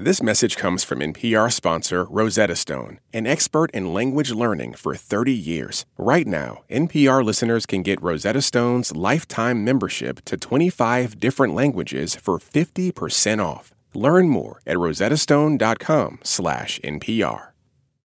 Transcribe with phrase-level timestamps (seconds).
[0.00, 5.32] This message comes from NPR sponsor Rosetta Stone, an expert in language learning for 30
[5.32, 5.86] years.
[5.96, 12.38] Right now, NPR listeners can get Rosetta Stone's lifetime membership to 25 different languages for
[12.38, 13.74] 50% off.
[13.92, 17.42] Learn more at rosettastone.com/npr.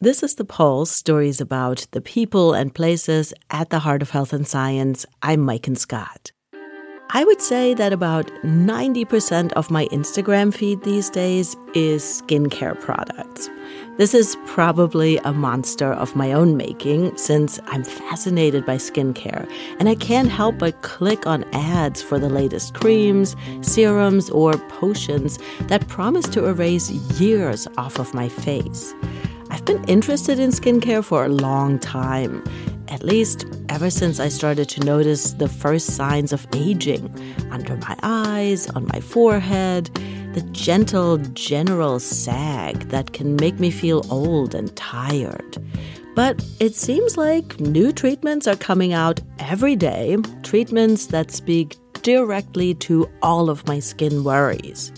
[0.01, 4.33] This is the Pulse stories about the people and places at the heart of health
[4.33, 5.05] and science.
[5.21, 6.33] I'm Maiken Scott.
[7.11, 13.49] I would say that about 90% of my Instagram feed these days is skincare products.
[13.95, 19.87] This is probably a monster of my own making since I'm fascinated by skincare and
[19.87, 25.87] I can't help but click on ads for the latest creams, serums, or potions that
[25.87, 28.93] promise to erase years off of my face.
[29.49, 32.43] I've been interested in skincare for a long time,
[32.87, 37.13] at least ever since I started to notice the first signs of aging
[37.51, 39.85] under my eyes, on my forehead,
[40.33, 45.57] the gentle, general sag that can make me feel old and tired.
[46.15, 52.73] But it seems like new treatments are coming out every day, treatments that speak directly
[52.73, 54.91] to all of my skin worries.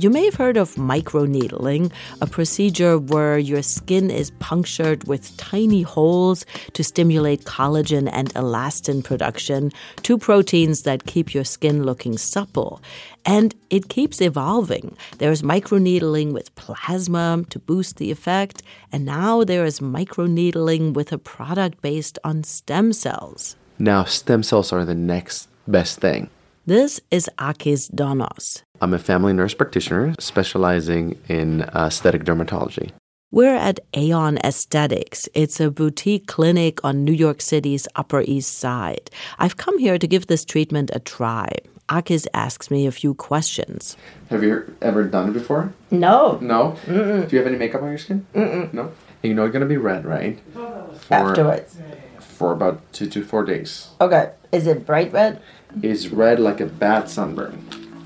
[0.00, 5.82] You may have heard of microneedling, a procedure where your skin is punctured with tiny
[5.82, 9.72] holes to stimulate collagen and elastin production,
[10.04, 12.80] two proteins that keep your skin looking supple.
[13.26, 14.96] And it keeps evolving.
[15.18, 21.18] There's microneedling with plasma to boost the effect, and now there is microneedling with a
[21.18, 23.56] product based on stem cells.
[23.80, 26.30] Now, stem cells are the next best thing.
[26.68, 28.60] This is Akis Donos.
[28.82, 32.90] I'm a family nurse practitioner specializing in aesthetic dermatology.
[33.30, 35.30] We're at Aeon Aesthetics.
[35.32, 39.10] It's a boutique clinic on New York City's Upper East Side.
[39.38, 41.48] I've come here to give this treatment a try.
[41.88, 43.96] Akis asks me a few questions.
[44.28, 45.72] Have you ever done it before?
[45.90, 46.38] No.
[46.42, 46.76] No?
[46.84, 47.30] Mm-mm.
[47.30, 48.26] Do you have any makeup on your skin?
[48.34, 48.74] Mm-mm.
[48.74, 48.92] No?
[49.22, 50.38] And you know you're going to be red, right?
[50.52, 51.78] For, Afterwards.
[52.18, 53.88] For about two to four days.
[54.02, 54.32] Okay.
[54.52, 55.40] Is it bright red?
[55.82, 57.64] It's red like a bad sunburn.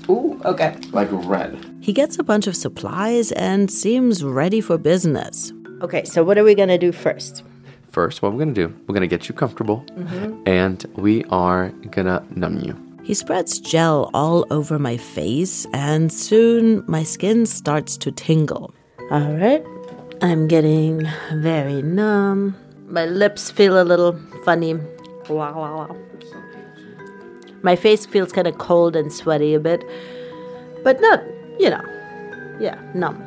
[0.09, 0.77] Ooh, okay.
[0.91, 1.57] Like red.
[1.81, 5.53] He gets a bunch of supplies and seems ready for business.
[5.81, 7.43] Okay, so what are we going to do first?
[7.91, 10.41] First, what we're going to do, we're going to get you comfortable mm-hmm.
[10.47, 12.75] and we are going to numb you.
[13.03, 18.73] He spreads gel all over my face, and soon my skin starts to tingle.
[19.11, 19.61] All right,
[20.21, 22.55] I'm getting very numb.
[22.87, 24.75] My lips feel a little funny.
[25.27, 25.97] Wow, wow, wow.
[27.63, 29.83] My face feels kind of cold and sweaty a bit,
[30.83, 31.23] but not,
[31.57, 31.81] you know,
[32.59, 33.17] yeah, numb.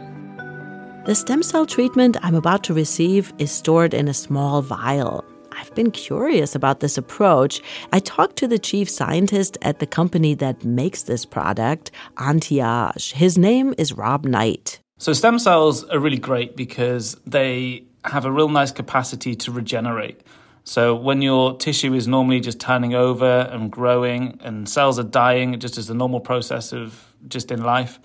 [1.07, 5.25] The stem cell treatment I'm about to receive is stored in a small vial.
[5.53, 7.63] I've been curious about this approach.
[7.95, 13.13] I talked to the chief scientist at the company that makes this product, AnteAGE.
[13.13, 14.81] His name is Rob Knight.
[14.99, 20.23] So, stem cells are really great because they have a real nice capacity to regenerate.
[20.69, 25.61] So, when your tissue is normally just turning over and growing and cells are dying,
[25.61, 28.01] just as the normal process of just in life,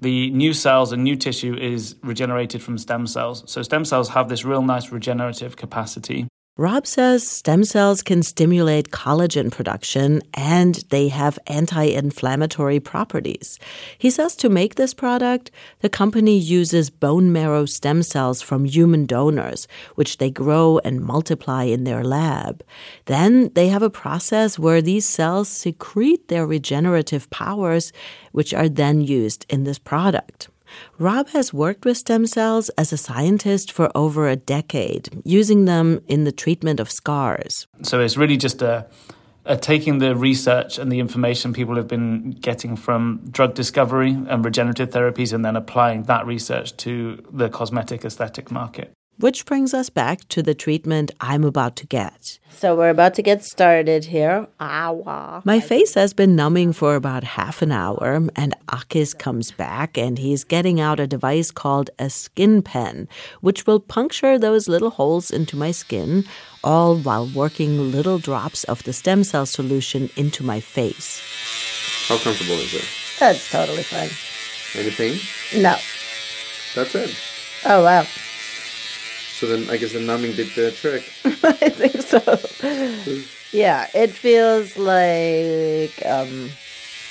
[0.00, 3.44] the new cells and new tissue is regenerated from stem cells.
[3.46, 6.28] So, stem cells have this real nice regenerative capacity.
[6.60, 13.60] Rob says stem cells can stimulate collagen production and they have anti inflammatory properties.
[13.96, 15.52] He says to make this product,
[15.82, 21.62] the company uses bone marrow stem cells from human donors, which they grow and multiply
[21.62, 22.64] in their lab.
[23.04, 27.92] Then they have a process where these cells secrete their regenerative powers,
[28.32, 30.48] which are then used in this product.
[30.98, 36.00] Rob has worked with stem cells as a scientist for over a decade, using them
[36.08, 37.66] in the treatment of scars.
[37.82, 38.86] So it's really just a,
[39.44, 44.44] a taking the research and the information people have been getting from drug discovery and
[44.44, 48.92] regenerative therapies and then applying that research to the cosmetic aesthetic market.
[49.20, 52.38] Which brings us back to the treatment I'm about to get.
[52.50, 54.46] So we're about to get started here.
[54.60, 55.42] Awa.
[55.44, 60.18] My face has been numbing for about half an hour, and Akis comes back and
[60.18, 63.08] he's getting out a device called a skin pen,
[63.40, 66.24] which will puncture those little holes into my skin,
[66.62, 71.20] all while working little drops of the stem cell solution into my face.
[72.06, 72.84] How comfortable is it?
[73.18, 74.10] That's totally fine.
[74.80, 75.18] Any pain?
[75.60, 75.76] No.
[76.76, 77.16] That's it.
[77.64, 78.06] Oh, wow.
[79.38, 81.04] So then I guess the numbing did the trick.
[81.24, 82.18] I think so.
[83.52, 86.50] Yeah, it feels like um,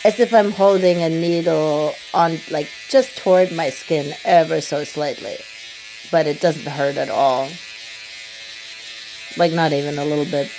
[0.03, 5.37] as if I'm holding a needle on, like, just toward my skin ever so slightly.
[6.11, 7.47] But it doesn't hurt at all.
[9.37, 10.51] Like, not even a little bit.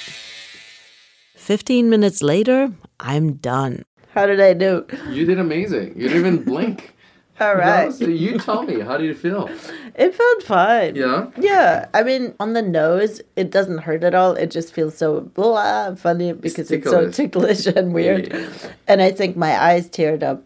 [1.37, 3.85] 15 minutes later, I'm done.
[4.15, 4.87] How did I do?
[5.11, 5.95] You did amazing.
[5.97, 6.95] You didn't even blink.
[7.41, 7.87] All right.
[7.87, 9.49] No, so you tell me, how did you feel?
[9.95, 10.97] It felt fine.
[10.97, 11.31] Yeah?
[11.39, 11.89] Yeah.
[11.95, 14.35] I mean, on the nose, it doesn't hurt at all.
[14.35, 17.65] It just feels so blah funny because it's, so ticklish.
[17.65, 18.33] ticklish and weird.
[18.33, 18.49] Yeah.
[18.87, 20.43] And I think my eyes teared up.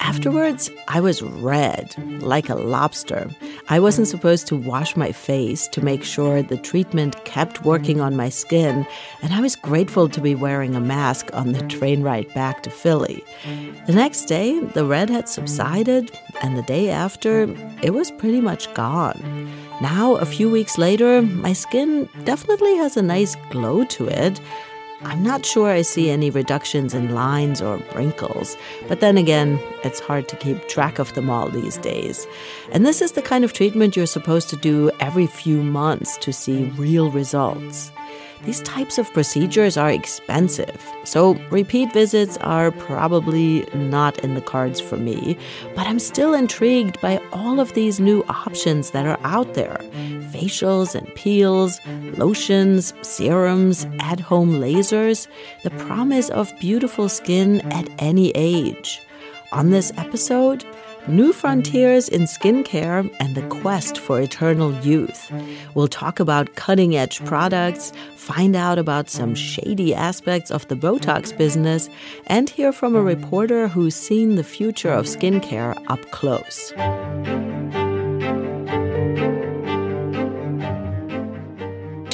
[0.00, 3.28] Afterwards, I was red, like a lobster.
[3.68, 8.14] I wasn't supposed to wash my face to make sure the treatment kept working on
[8.14, 8.86] my skin,
[9.22, 12.70] and I was grateful to be wearing a mask on the train ride back to
[12.70, 13.24] Philly.
[13.86, 16.10] The next day, the red had subsided,
[16.42, 17.44] and the day after,
[17.82, 19.18] it was pretty much gone.
[19.80, 24.40] Now, a few weeks later, my skin definitely has a nice glow to it.
[25.04, 28.56] I'm not sure I see any reductions in lines or wrinkles,
[28.88, 32.26] but then again, it's hard to keep track of them all these days.
[32.72, 36.32] And this is the kind of treatment you're supposed to do every few months to
[36.32, 37.92] see real results.
[38.44, 44.80] These types of procedures are expensive, so repeat visits are probably not in the cards
[44.80, 45.38] for me,
[45.74, 49.78] but I'm still intrigued by all of these new options that are out there
[50.34, 51.80] facials and peels,
[52.18, 55.26] lotions, serums, at home lasers,
[55.62, 59.00] the promise of beautiful skin at any age.
[59.52, 60.64] On this episode,
[61.06, 65.30] New Frontiers in Skincare and the Quest for Eternal Youth.
[65.74, 71.36] We'll talk about cutting edge products, find out about some shady aspects of the Botox
[71.36, 71.90] business,
[72.26, 76.72] and hear from a reporter who's seen the future of skincare up close.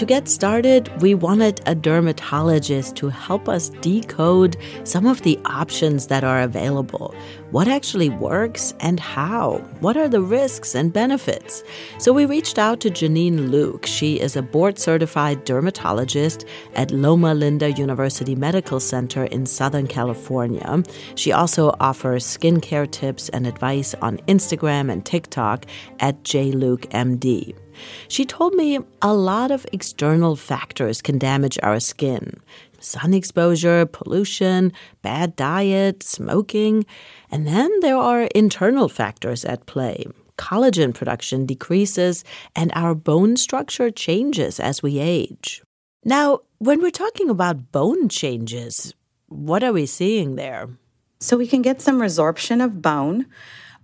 [0.00, 6.06] To get started, we wanted a dermatologist to help us decode some of the options
[6.06, 7.14] that are available.
[7.50, 9.58] What actually works and how?
[9.80, 11.64] What are the risks and benefits?
[11.98, 13.86] So we reached out to Janine Luke.
[13.86, 16.44] She is a board certified dermatologist
[16.76, 20.84] at Loma Linda University Medical Center in Southern California.
[21.16, 25.66] She also offers skincare tips and advice on Instagram and TikTok
[25.98, 27.56] at JLukeMD.
[28.08, 32.40] She told me a lot of external factors can damage our skin
[32.80, 34.72] sun exposure, pollution,
[35.02, 36.84] bad diet, smoking.
[37.30, 40.06] And then there are internal factors at play.
[40.36, 42.24] Collagen production decreases
[42.56, 45.62] and our bone structure changes as we age.
[46.04, 48.94] Now, when we're talking about bone changes,
[49.28, 50.70] what are we seeing there?
[51.20, 53.26] So we can get some resorption of bone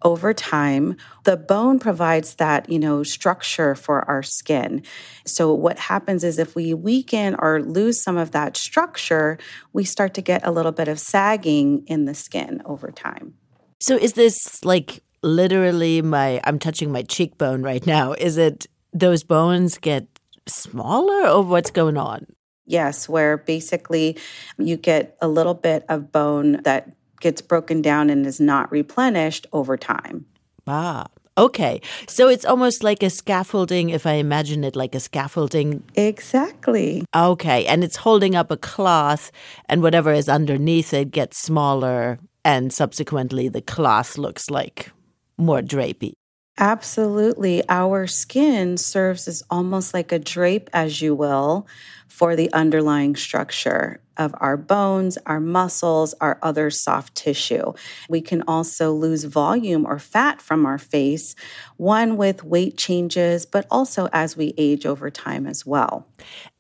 [0.03, 4.83] over time the bone provides that you know structure for our skin
[5.25, 9.39] so what happens is if we weaken or lose some of that structure
[9.73, 13.35] we start to get a little bit of sagging in the skin over time
[13.81, 18.13] So is this like literally my I'm touching my cheekbone right now.
[18.13, 20.07] Is it those bones get
[20.47, 22.27] smaller or what's going on?
[22.69, 24.19] yes where basically
[24.59, 29.47] you get a little bit of bone that gets broken down and is not replenished
[29.53, 30.27] over time
[30.67, 31.07] Ah.
[31.39, 31.83] Okay.
[32.09, 35.83] So it's almost like a scaffolding if I imagine it like a scaffolding.
[35.95, 39.31] exactly Okay, and it's holding up a cloth
[39.69, 44.93] and whatever is underneath it gets smaller and subsequently the cloth looks like
[45.37, 46.13] more drapey.
[46.59, 47.63] Absolutely.
[47.69, 51.67] Our skin serves as almost like a drape, as you will,
[52.09, 57.73] for the underlying structure of our bones, our muscles, our other soft tissue.
[58.09, 61.35] We can also lose volume or fat from our face,
[61.77, 66.07] one with weight changes, but also as we age over time as well.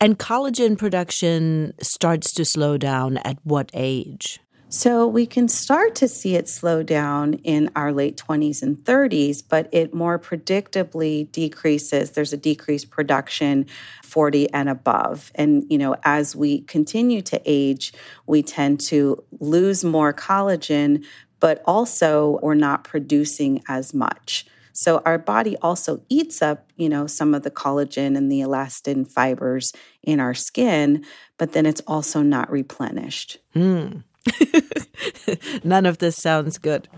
[0.00, 4.40] And collagen production starts to slow down at what age?
[4.68, 9.42] So we can start to see it slow down in our late 20s and 30s,
[9.49, 12.11] but it more predictably decreases.
[12.11, 13.66] There's a decreased production
[14.02, 15.30] 40 and above.
[15.37, 17.92] And, you know, as we continue to age,
[18.26, 21.04] we tend to lose more collagen,
[21.38, 24.46] but also we're not producing as much.
[24.73, 29.11] So our body also eats up, you know, some of the collagen and the elastin
[29.11, 31.04] fibers in our skin,
[31.38, 33.38] but then it's also not replenished.
[33.54, 34.00] Hmm.
[35.64, 36.88] None of this sounds good.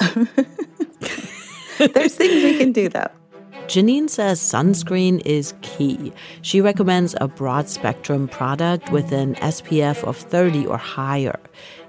[1.78, 3.10] There's things we can do though.
[3.68, 6.10] Janine says sunscreen is key.
[6.40, 11.38] She recommends a broad spectrum product with an SPF of 30 or higher.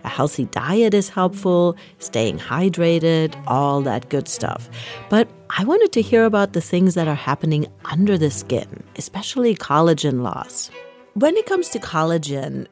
[0.03, 4.69] A healthy diet is helpful, staying hydrated, all that good stuff.
[5.09, 9.55] But I wanted to hear about the things that are happening under the skin, especially
[9.55, 10.69] collagen loss.
[11.13, 12.67] When it comes to collagen,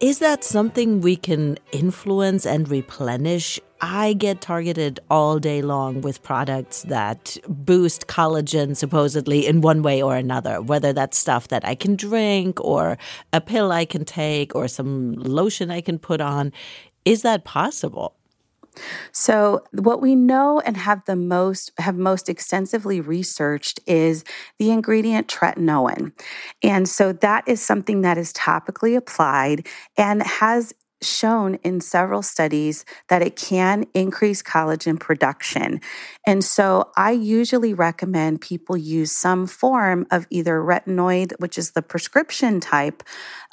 [0.00, 3.58] is that something we can influence and replenish?
[3.80, 10.02] I get targeted all day long with products that boost collagen supposedly in one way
[10.02, 12.98] or another, whether that's stuff that I can drink or
[13.32, 16.52] a pill I can take or some lotion I can put on.
[17.04, 18.14] Is that possible?
[19.12, 24.24] So what we know and have the most have most extensively researched is
[24.58, 26.12] the ingredient tretinoin.
[26.62, 29.66] And so that is something that is topically applied
[29.96, 30.72] and has
[31.02, 35.80] shown in several studies that it can increase collagen production.
[36.26, 41.82] And so I usually recommend people use some form of either retinoid, which is the
[41.82, 43.02] prescription type,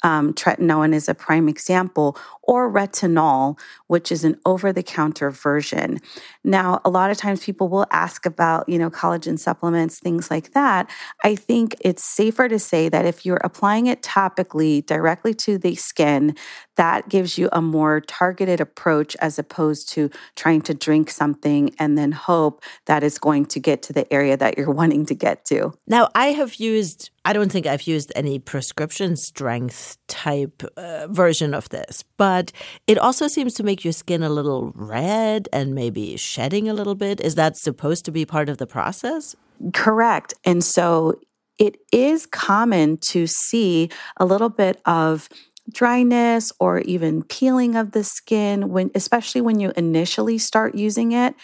[0.02, 5.98] um, tretinoin is a prime example, or retinol, which is an over the counter version.
[6.44, 10.52] Now, a lot of times people will ask about, you know, collagen supplements, things like
[10.52, 10.90] that.
[11.24, 15.74] I think it's safer to say that if you're applying it topically directly to the
[15.74, 16.36] skin,
[16.76, 21.96] that gives you a more targeted approach as opposed to trying to drink something and
[21.96, 25.44] then hope that it's going to get to the area that you're wanting to get
[25.46, 25.72] to.
[25.86, 31.54] Now, I have used I don't think I've used any prescription strength type uh, version
[31.54, 32.52] of this, but
[32.86, 36.94] it also seems to make your skin a little red and maybe shedding a little
[36.94, 37.22] bit.
[37.22, 39.34] Is that supposed to be part of the process?
[39.72, 40.34] Correct.
[40.44, 41.14] And so
[41.58, 45.28] it is common to see a little bit of
[45.72, 51.34] dryness or even peeling of the skin when especially when you initially start using it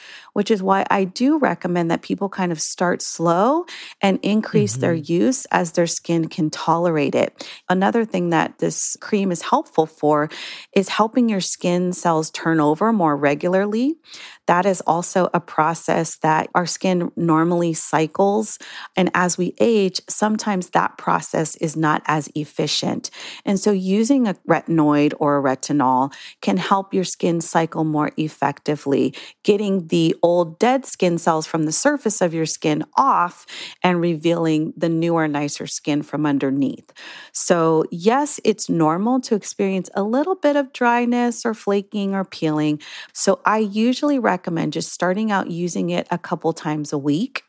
[0.41, 3.67] which is why I do recommend that people kind of start slow
[4.01, 4.81] and increase mm-hmm.
[4.81, 7.47] their use as their skin can tolerate it.
[7.69, 10.31] Another thing that this cream is helpful for
[10.75, 13.97] is helping your skin cells turn over more regularly.
[14.47, 18.59] That is also a process that our skin normally cycles.
[18.97, 23.11] And as we age, sometimes that process is not as efficient.
[23.45, 29.15] And so using a retinoid or a retinol can help your skin cycle more effectively,
[29.45, 33.47] getting the old dead skin cells from the surface of your skin off
[33.83, 36.93] and revealing the newer, nicer skin from underneath.
[37.33, 42.81] So, yes, it's normal to experience a little bit of dryness or flaking or peeling.
[43.13, 47.45] So, I usually recommend just starting out using it a couple times a week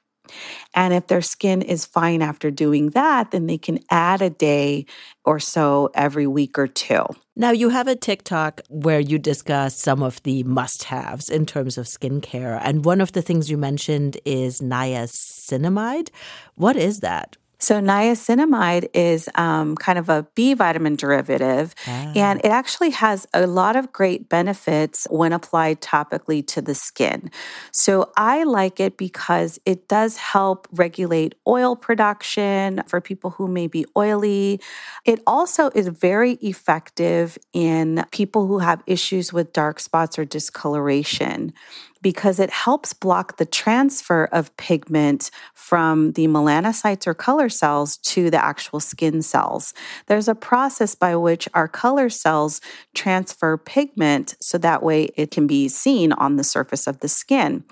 [0.74, 4.86] and if their skin is fine after doing that, then they can add a day
[5.26, 7.06] or so every week or two.
[7.36, 11.78] Now, you have a TikTok where you discuss some of the must haves in terms
[11.78, 12.60] of skincare.
[12.64, 16.10] And one of the things you mentioned is niacinamide.
[16.56, 17.38] What is that?
[17.62, 22.12] So niacinamide is um, kind of a B vitamin derivative, ah.
[22.16, 27.30] and it actually has a lot of great benefits when applied topically to the skin.
[27.72, 33.68] So I like it because it does help regulate oil production for people who may
[33.68, 34.60] be oily.
[35.06, 41.54] It also is very effective in people who have issues with dark spots or discoloration
[42.02, 48.30] because it helps block the transfer of pigment from the melanocytes or color cells to
[48.30, 49.74] the actual skin cells.
[50.08, 52.62] There's a process by which our color cells
[52.94, 57.64] transfer pigment so that way it can be seen on the surface of the skin.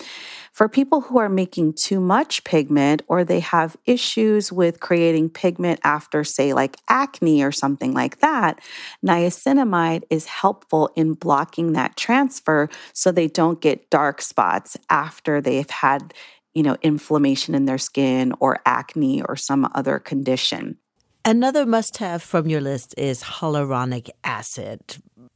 [0.59, 5.79] For people who are making too much pigment or they have issues with creating pigment
[5.85, 8.59] after, say, like acne or something like that,
[9.01, 15.69] niacinamide is helpful in blocking that transfer so they don't get dark spots after they've
[15.69, 16.13] had
[16.53, 20.75] you know, inflammation in their skin or acne or some other condition.
[21.23, 24.81] Another must have from your list is hyaluronic acid.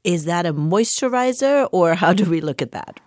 [0.03, 2.99] Is that a moisturizer or how do we look at that?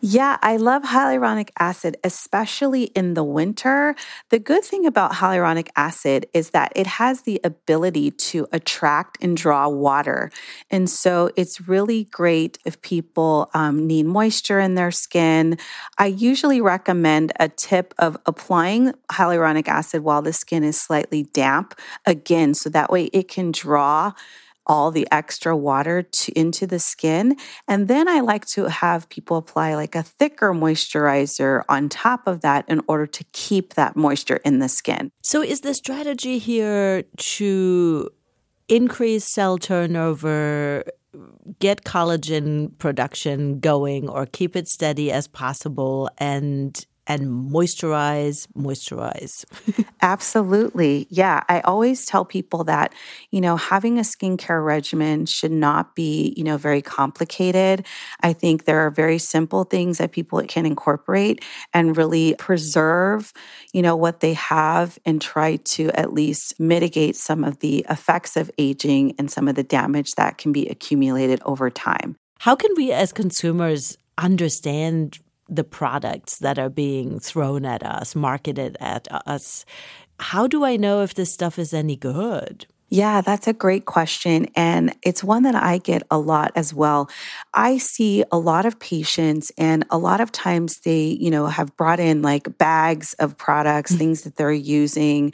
[0.00, 3.94] Yeah, I love hyaluronic acid, especially in the winter.
[4.30, 9.36] The good thing about hyaluronic acid is that it has the ability to attract and
[9.36, 10.30] draw water.
[10.70, 15.58] And so it's really great if people um, need moisture in their skin.
[15.98, 21.74] I usually recommend a tip of applying hyaluronic acid while the skin is slightly damp,
[22.04, 24.12] again, so that way it can draw
[24.66, 27.36] all the extra water to, into the skin.
[27.68, 32.40] And then I like to have people apply like a thicker moisturizer on top of
[32.42, 35.10] that in order to keep that moisture in the skin.
[35.22, 38.10] So, is the strategy here to
[38.68, 40.84] increase cell turnover?
[41.60, 49.44] Get collagen production going or keep it steady as possible and and moisturize, moisturize.
[50.02, 51.06] Absolutely.
[51.10, 51.42] Yeah.
[51.48, 52.92] I always tell people that,
[53.30, 57.86] you know, having a skincare regimen should not be, you know, very complicated.
[58.20, 63.32] I think there are very simple things that people can incorporate and really preserve,
[63.72, 68.36] you know, what they have and try to at least mitigate some of the effects
[68.36, 72.16] of aging and some of the damage that can be accumulated over time.
[72.38, 78.76] How can we as consumers understand the products that are being thrown at us, marketed
[78.80, 79.64] at us.
[80.18, 82.66] How do I know if this stuff is any good?
[82.88, 84.46] Yeah, that's a great question.
[84.54, 87.10] And it's one that I get a lot as well.
[87.52, 91.76] I see a lot of patients, and a lot of times they, you know, have
[91.76, 93.98] brought in like bags of products, mm-hmm.
[93.98, 95.32] things that they're using.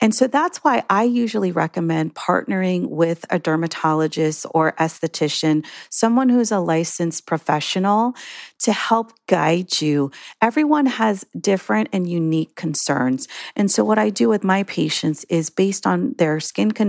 [0.00, 6.52] And so that's why I usually recommend partnering with a dermatologist or esthetician, someone who's
[6.52, 8.14] a licensed professional
[8.58, 10.10] to help guide you.
[10.40, 13.26] Everyone has different and unique concerns.
[13.54, 16.86] And so, what I do with my patients is based on their skin condition,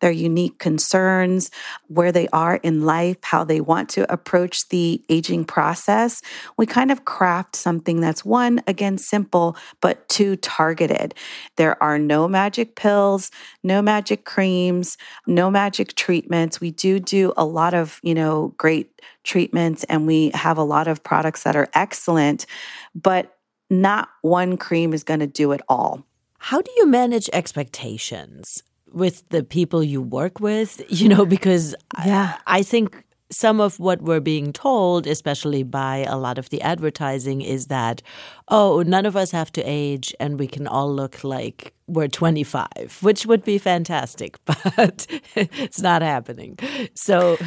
[0.00, 1.50] their unique concerns,
[1.88, 6.22] where they are in life, how they want to approach the aging process.
[6.56, 11.14] We kind of craft something that's one, again, simple, but two, targeted.
[11.56, 13.30] There are no magic pills,
[13.62, 16.60] no magic creams, no magic treatments.
[16.60, 20.88] We do do a lot of, you know, great treatments and we have a lot
[20.88, 22.46] of products that are excellent,
[22.94, 23.36] but
[23.70, 26.04] not one cream is going to do it all.
[26.38, 28.62] How do you manage expectations
[28.94, 30.82] with the people you work with?
[31.02, 32.36] You know, because yeah.
[32.46, 36.60] I, I think some of what we're being told, especially by a lot of the
[36.62, 38.02] advertising, is that,
[38.48, 42.98] oh, none of us have to age and we can all look like we're 25,
[43.00, 46.58] which would be fantastic, but it's not happening.
[46.94, 47.38] So,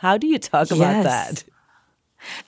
[0.00, 0.78] how do you talk yes.
[0.78, 1.44] about that?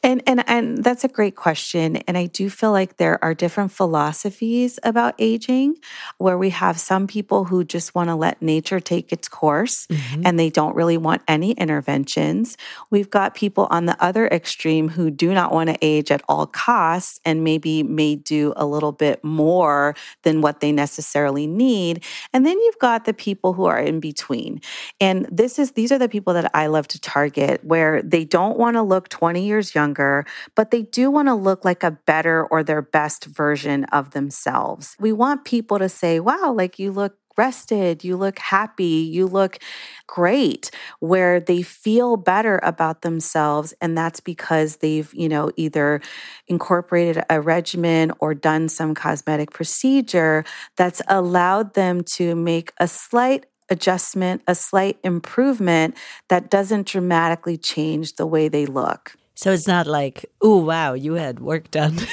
[0.02, 3.73] And and and that's a great question and I do feel like there are different
[3.73, 5.76] philosophies about aging
[6.19, 10.23] where we have some people who just want to let nature take its course mm-hmm.
[10.25, 12.57] and they don't really want any interventions.
[12.90, 16.47] We've got people on the other extreme who do not want to age at all
[16.47, 22.04] costs and maybe may do a little bit more than what they necessarily need.
[22.33, 24.61] And then you've got the people who are in between.
[25.00, 28.59] And this is these are the people that I love to target where they don't
[28.59, 31.90] want to look 20 years years younger, but they do want to look like a
[31.90, 34.97] better or their best version of themselves.
[35.00, 39.59] We want people to say, wow, like you look rested, you look happy, you look
[40.06, 43.75] great, where they feel better about themselves.
[43.80, 46.00] And that's because they've, you know, either
[46.47, 50.45] incorporated a regimen or done some cosmetic procedure
[50.76, 55.97] that's allowed them to make a slight adjustment, a slight improvement
[56.28, 59.17] that doesn't dramatically change the way they look.
[59.34, 61.99] So it's not like, oh, wow, you had work done.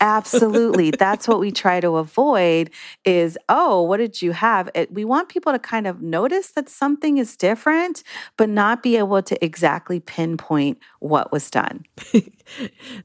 [0.00, 0.90] Absolutely.
[0.90, 2.70] That's what we try to avoid
[3.04, 4.68] is, oh, what did you have?
[4.74, 8.02] It, we want people to kind of notice that something is different,
[8.36, 11.84] but not be able to exactly pinpoint what was done.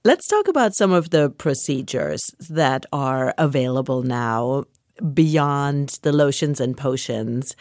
[0.03, 4.65] Let's talk about some of the procedures that are available now
[5.13, 7.55] beyond the lotions and potions,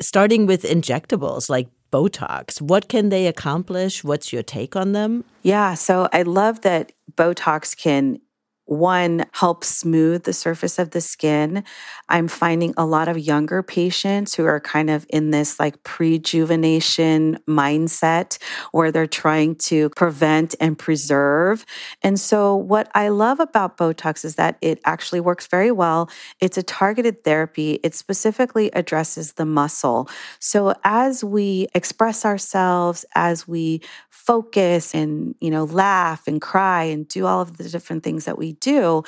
[0.00, 2.60] starting with injectables like Botox.
[2.60, 4.04] What can they accomplish?
[4.04, 5.24] What's your take on them?
[5.42, 8.20] Yeah, so I love that Botox can
[8.70, 11.64] one helps smooth the surface of the skin.
[12.08, 17.38] I'm finding a lot of younger patients who are kind of in this like prejuvenation
[17.48, 18.38] mindset
[18.70, 21.66] where they're trying to prevent and preserve.
[22.02, 26.08] And so, what I love about Botox is that it actually works very well.
[26.40, 30.08] It's a targeted therapy, it specifically addresses the muscle.
[30.38, 37.08] So, as we express ourselves, as we focus and, you know, laugh and cry and
[37.08, 39.02] do all of the different things that we do,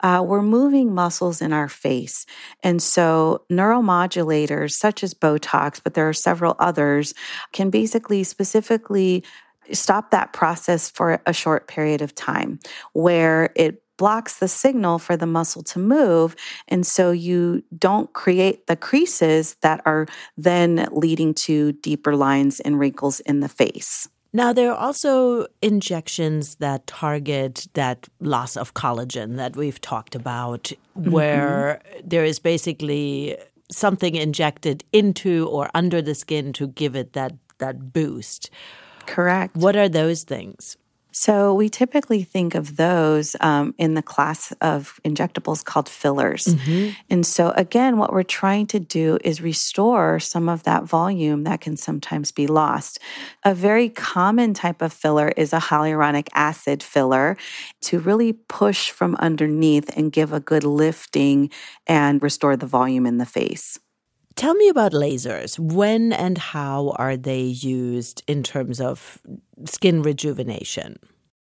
[0.00, 2.26] uh, we're moving muscles in our face.
[2.62, 7.14] And so neuromodulators such as Botox, but there are several others,
[7.52, 9.24] can basically specifically
[9.72, 12.58] stop that process for a short period of time
[12.92, 16.36] where it blocks the signal for the muscle to move.
[16.68, 22.78] And so you don't create the creases that are then leading to deeper lines and
[22.78, 24.08] wrinkles in the face.
[24.32, 30.72] Now, there are also injections that target that loss of collagen that we've talked about,
[30.98, 31.10] mm-hmm.
[31.10, 33.38] where there is basically
[33.70, 38.50] something injected into or under the skin to give it that, that boost.
[39.06, 39.56] Correct.
[39.56, 40.76] What are those things?
[41.20, 46.44] So we typically think of those um, in the class of injectables called fillers.
[46.44, 46.90] Mm-hmm.
[47.10, 51.60] And so, again, what we're trying to do is restore some of that volume that
[51.60, 53.00] can sometimes be lost.
[53.44, 57.36] A very common type of filler is a hyaluronic acid filler
[57.80, 61.50] to really push from underneath and give a good lifting
[61.88, 63.80] and restore the volume in the face.
[64.38, 65.58] Tell me about lasers.
[65.58, 69.20] When and how are they used in terms of
[69.64, 71.00] skin rejuvenation?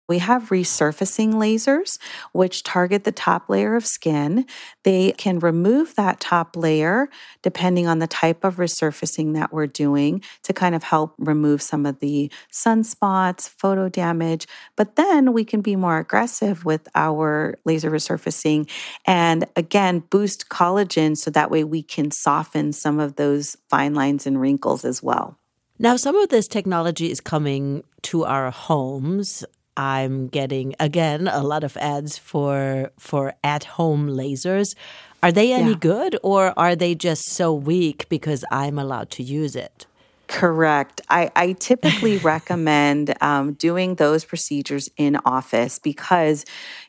[0.08, 1.98] We have resurfacing lasers,
[2.32, 4.46] which target the top layer of skin.
[4.84, 7.10] They can remove that top layer
[7.42, 11.86] depending on the type of resurfacing that we're doing to kind of help remove some
[11.86, 14.48] of the sunspots, photo damage.
[14.76, 18.70] But then we can be more aggressive with our laser resurfacing
[19.06, 24.28] and again boost collagen so that way we can soften some of those fine lines
[24.28, 25.38] and wrinkles as well.
[25.78, 29.44] Now, some of this technology is coming to our homes.
[29.78, 34.76] I'm getting again a lot of ads for for at home lasers.
[35.24, 35.78] Are they any yeah.
[35.80, 39.88] good or are they just so weak because I'm allowed to use it?
[40.28, 41.02] Correct.
[41.10, 46.46] I, I typically recommend um, doing those procedures in office because,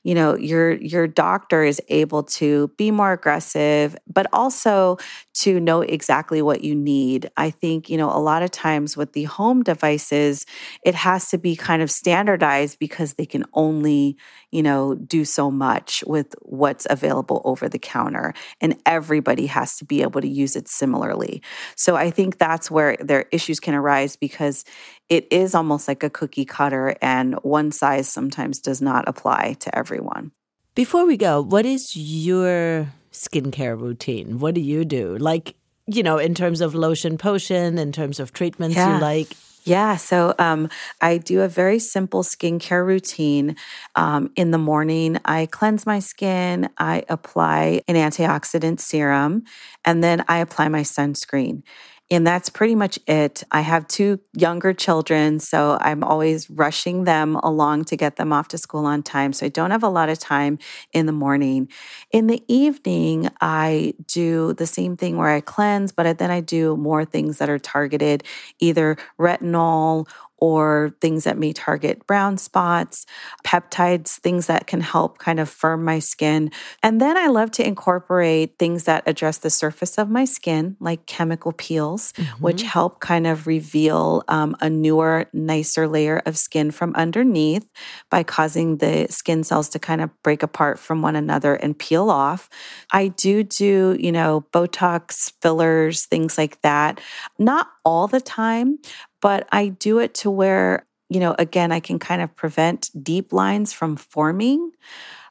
[0.06, 4.98] you know, your your doctor is able to be more aggressive, but also
[5.40, 7.28] to know exactly what you need.
[7.36, 10.46] I think, you know, a lot of times with the home devices,
[10.84, 14.16] it has to be kind of standardized because they can only,
[14.52, 18.32] you know, do so much with what's available over the counter.
[18.60, 21.42] And everybody has to be able to use it similarly.
[21.74, 24.64] So I think that's where their issues can arise because
[25.08, 29.76] it is almost like a cookie cutter and one size sometimes does not apply to
[29.76, 30.32] everyone.
[30.74, 34.40] Before we go, what is your skincare routine?
[34.40, 35.16] What do you do?
[35.16, 35.54] Like,
[35.86, 38.96] you know, in terms of lotion potion, in terms of treatments yeah.
[38.96, 39.28] you like?
[39.64, 40.68] Yeah, so um,
[41.00, 43.56] I do a very simple skincare routine.
[43.96, 49.42] Um, in the morning, I cleanse my skin, I apply an antioxidant serum,
[49.84, 51.64] and then I apply my sunscreen.
[52.08, 53.42] And that's pretty much it.
[53.50, 58.46] I have two younger children, so I'm always rushing them along to get them off
[58.48, 59.32] to school on time.
[59.32, 60.58] So I don't have a lot of time
[60.92, 61.68] in the morning.
[62.12, 66.76] In the evening, I do the same thing where I cleanse, but then I do
[66.76, 68.22] more things that are targeted,
[68.60, 70.06] either retinol
[70.38, 73.06] or things that may target brown spots,
[73.44, 76.50] peptides, things that can help kind of firm my skin.
[76.82, 81.06] And then I love to incorporate things that address the surface of my skin, like
[81.06, 82.42] chemical peels, mm-hmm.
[82.42, 87.66] which help kind of reveal um, a newer, nicer layer of skin from underneath
[88.10, 92.10] by causing the skin cells to kind of break apart from one another and peel
[92.10, 92.48] off.
[92.92, 97.00] I do do, you know, Botox, fillers, things like that.
[97.38, 98.78] Not all the time,
[99.26, 103.32] but I do it to where, you know, again, I can kind of prevent deep
[103.32, 104.70] lines from forming.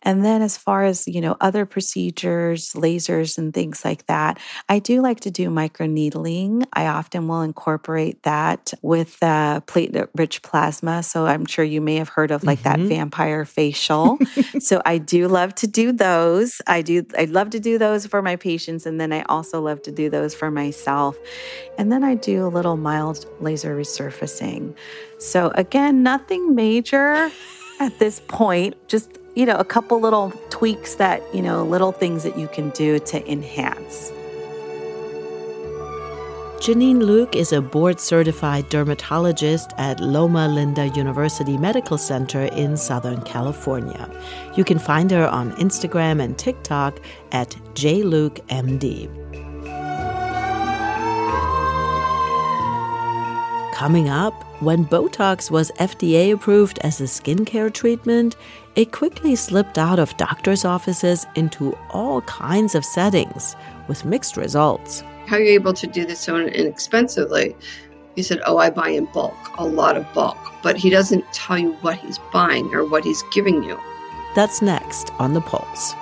[0.05, 4.39] And then as far as, you know, other procedures, lasers and things like that,
[4.69, 6.65] I do like to do microneedling.
[6.73, 11.01] I often will incorporate that with uh, platelet-rich plasma.
[11.01, 12.83] So I'm sure you may have heard of like mm-hmm.
[12.83, 14.19] that vampire facial.
[14.59, 16.61] so I do love to do those.
[16.67, 19.81] I do I love to do those for my patients and then I also love
[19.83, 21.17] to do those for myself.
[21.77, 24.75] And then I do a little mild laser resurfacing.
[25.17, 27.31] So again, nothing major
[27.79, 32.23] at this point, just you know, a couple little tweaks that, you know, little things
[32.23, 34.11] that you can do to enhance.
[36.65, 43.21] Janine Luke is a board certified dermatologist at Loma Linda University Medical Center in Southern
[43.21, 44.09] California.
[44.55, 46.99] You can find her on Instagram and TikTok
[47.33, 49.44] at jlukemd.
[53.75, 58.37] Coming up, when Botox was FDA approved as a skincare treatment,
[58.77, 63.53] it quickly slipped out of doctors' offices into all kinds of settings
[63.89, 65.03] with mixed results.
[65.25, 67.53] How are you able to do this so inexpensively?
[68.15, 70.37] He said, Oh, I buy in bulk, a lot of bulk.
[70.63, 73.77] But he doesn't tell you what he's buying or what he's giving you.
[74.35, 75.93] That's next on The Pulse.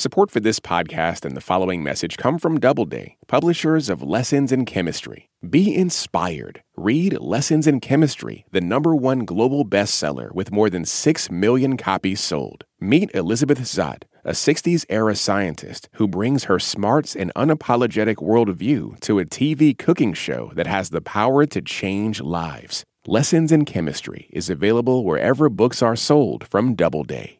[0.00, 4.64] Support for this podcast and the following message come from Doubleday, publishers of Lessons in
[4.64, 5.28] Chemistry.
[5.46, 6.62] Be inspired.
[6.74, 12.18] Read Lessons in Chemistry, the number one global bestseller with more than 6 million copies
[12.18, 12.64] sold.
[12.80, 19.18] Meet Elizabeth Zott, a 60s era scientist who brings her smarts and unapologetic worldview to
[19.18, 22.84] a TV cooking show that has the power to change lives.
[23.06, 27.39] Lessons in Chemistry is available wherever books are sold from Doubleday.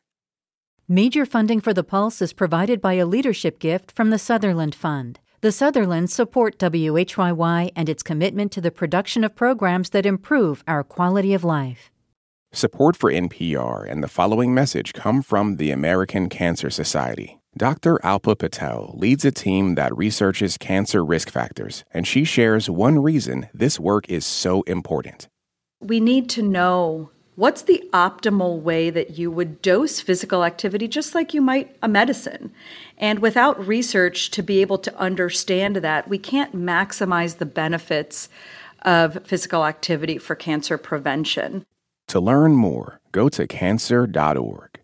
[0.91, 5.21] Major funding for the Pulse is provided by a leadership gift from the Sutherland Fund.
[5.39, 10.83] The Sutherlands support WHYY and its commitment to the production of programs that improve our
[10.83, 11.91] quality of life.
[12.51, 17.39] Support for NPR and the following message come from the American Cancer Society.
[17.55, 17.97] Dr.
[18.03, 23.47] Alpa Patel leads a team that researches cancer risk factors, and she shares one reason
[23.53, 25.29] this work is so important.
[25.79, 31.15] We need to know what's the optimal way that you would dose physical activity just
[31.15, 32.51] like you might a medicine.
[32.97, 38.29] And without research to be able to understand that, we can't maximize the benefits
[38.83, 41.65] of physical activity for cancer prevention.
[42.09, 44.79] To learn more, go to cancer.org.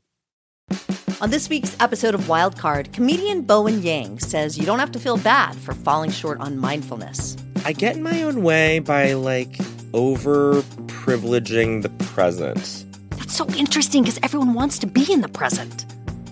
[1.20, 5.18] On this week's episode of Wildcard, comedian Bowen Yang says you don't have to feel
[5.18, 7.36] bad for falling short on mindfulness.
[7.66, 9.58] I get in my own way by like
[9.98, 12.86] over privileging the present.
[13.18, 15.88] That's so interesting because everyone wants to be in the present.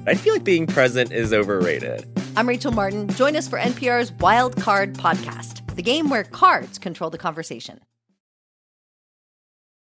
[0.06, 2.08] I feel like being present is overrated.
[2.38, 3.10] I'm Rachel Martin.
[3.10, 7.80] Join us for NPR's Wild Card podcast, the game where cards control the conversation.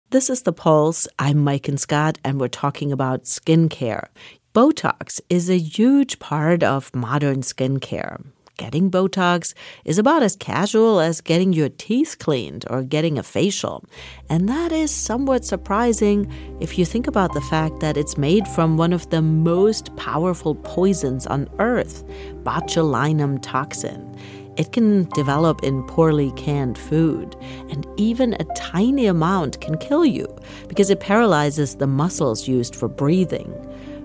[0.09, 1.07] This is The Pulse.
[1.19, 4.07] I'm Maiken Scott, and we're talking about skincare.
[4.55, 8.25] Botox is a huge part of modern skincare.
[8.57, 9.53] Getting Botox
[9.85, 13.85] is about as casual as getting your teeth cleaned or getting a facial.
[14.29, 18.75] And that is somewhat surprising if you think about the fact that it's made from
[18.75, 22.03] one of the most powerful poisons on earth,
[22.43, 24.17] botulinum toxin.
[24.57, 27.35] It can develop in poorly canned food,
[27.69, 30.27] and even a tiny amount can kill you
[30.67, 33.53] because it paralyzes the muscles used for breathing.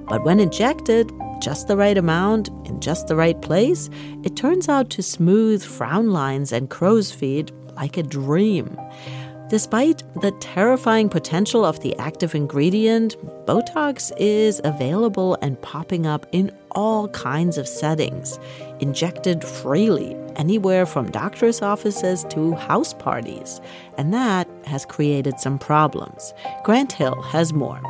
[0.08, 1.10] But when injected,
[1.42, 3.90] just the right amount in just the right place,
[4.22, 8.78] it turns out to smooth frown lines and crow's feet like a dream.
[9.48, 16.50] Despite the terrifying potential of the active ingredient, Botox is available and popping up in
[16.70, 18.38] all kinds of settings,
[18.78, 23.60] injected freely, anywhere from doctor's offices to house parties.
[23.98, 26.32] And that has created some problems.
[26.64, 27.82] Grant Hill has more.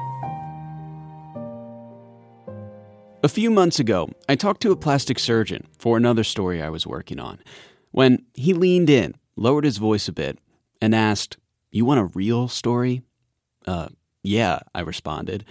[3.25, 6.89] A few months ago, I talked to a plastic surgeon for another story I was
[6.89, 7.39] working on.
[7.93, 10.41] When he leaned in, lowered his voice a bit,
[10.81, 11.37] and asked,
[11.71, 13.03] You want a real story?
[13.65, 13.91] Uh,
[14.25, 15.45] yeah, I responded.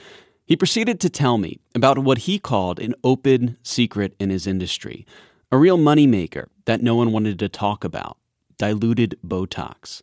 [0.45, 5.05] He proceeded to tell me about what he called an open secret in his industry,
[5.49, 8.17] a real moneymaker that no one wanted to talk about
[8.57, 10.01] diluted Botox.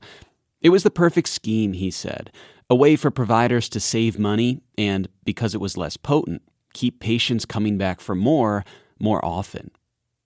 [0.63, 2.33] It was the perfect scheme, he said,
[2.71, 6.43] a way for providers to save money and, because it was less potent,
[6.79, 8.65] keep patients coming back for more
[9.01, 9.71] more often.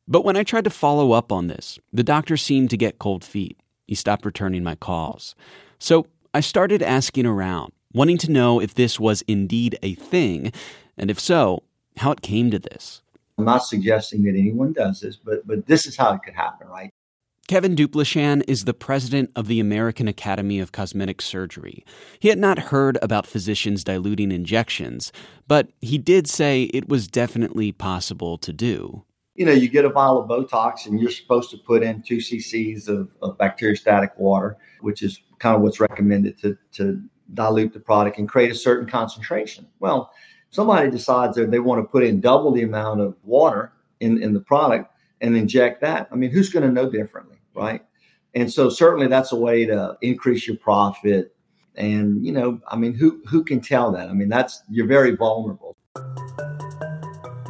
[0.07, 3.25] But when I tried to follow up on this, the doctor seemed to get cold
[3.25, 3.59] feet.
[3.87, 5.35] He stopped returning my calls.
[5.79, 10.53] So I started asking around, wanting to know if this was indeed a thing,
[10.99, 11.63] and if so,
[11.99, 13.03] how it came to this.
[13.39, 16.69] I'm not suggesting that anyone does this, but but this is how it could happen,
[16.69, 16.91] right?
[17.49, 21.85] Kevin Duplechain is the president of the American Academy of Cosmetic Surgery.
[22.21, 25.13] He had not heard about physicians diluting injections,
[25.49, 29.05] but he did say it was definitely possible to do.
[29.35, 32.19] You know, you get a vial of Botox and you're supposed to put in two
[32.19, 37.03] cc's of, of bacteriostatic water, which is kind of what's recommended to, to
[37.35, 39.67] dilute the product and create a certain concentration.
[39.81, 40.13] Well,
[40.51, 44.33] somebody decides that they want to put in double the amount of water in, in
[44.33, 44.92] the product
[45.23, 46.09] and inject that.
[46.13, 47.83] I mean, who's going to know differently, right?
[48.35, 51.35] And so certainly that's a way to increase your profit.
[51.77, 54.11] And you know, I mean, who who can tell that?
[54.11, 55.77] I mean, that's you're very vulnerable.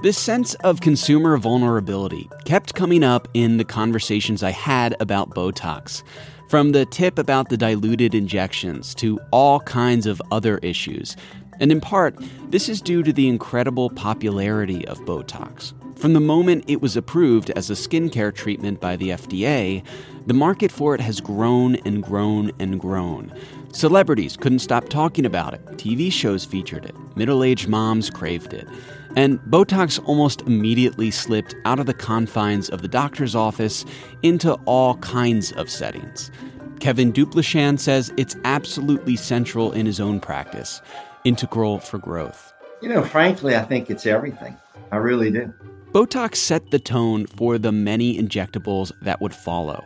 [0.02, 6.02] This sense of consumer vulnerability kept coming up in the conversations I had about Botox.
[6.48, 11.16] From the tip about the diluted injections to all kinds of other issues.
[11.60, 12.16] And in part,
[12.50, 15.72] this is due to the incredible popularity of Botox.
[16.02, 19.84] From the moment it was approved as a skincare treatment by the FDA,
[20.26, 23.32] the market for it has grown and grown and grown.
[23.72, 28.66] Celebrities couldn't stop talking about it, TV shows featured it, middle aged moms craved it.
[29.14, 33.84] And Botox almost immediately slipped out of the confines of the doctor's office
[34.24, 36.32] into all kinds of settings.
[36.80, 40.82] Kevin Duplechain says it's absolutely central in his own practice,
[41.22, 42.52] integral for growth.
[42.80, 44.56] You know, frankly, I think it's everything.
[44.90, 45.54] I really do.
[45.92, 49.84] Botox set the tone for the many injectables that would follow.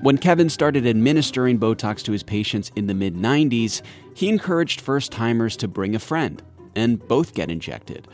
[0.00, 3.80] When Kevin started administering Botox to his patients in the mid 90s,
[4.16, 6.42] he encouraged first timers to bring a friend
[6.74, 8.08] and both get injected.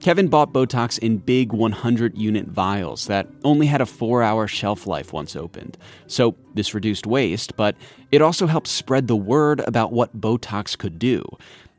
[0.00, 4.86] Kevin bought Botox in big 100 unit vials that only had a four hour shelf
[4.86, 5.78] life once opened.
[6.06, 7.76] So this reduced waste, but
[8.12, 11.24] it also helped spread the word about what Botox could do.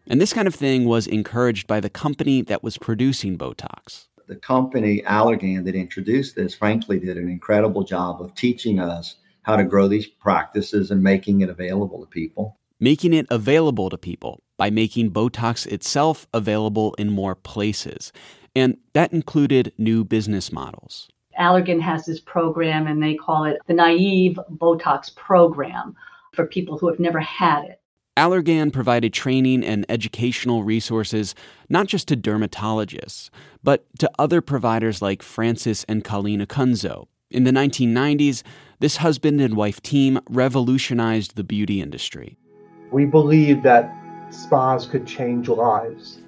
[0.07, 4.07] And this kind of thing was encouraged by the company that was producing Botox.
[4.27, 9.55] The company Allergan that introduced this, frankly, did an incredible job of teaching us how
[9.55, 12.57] to grow these practices and making it available to people.
[12.79, 18.11] Making it available to people by making Botox itself available in more places.
[18.55, 21.09] And that included new business models.
[21.37, 25.95] Allergan has this program, and they call it the Naive Botox Program
[26.33, 27.81] for people who have never had it.
[28.17, 31.35] Allergan provided training and educational resources
[31.67, 33.29] not just to dermatologists,
[33.61, 37.07] but to other providers like Francis and Colleen Acunzo.
[37.29, 38.41] In the 1990s,
[38.79, 42.37] this husband and wife team revolutionized the beauty industry.
[42.91, 43.93] We believe that
[44.29, 46.19] spas could change lives.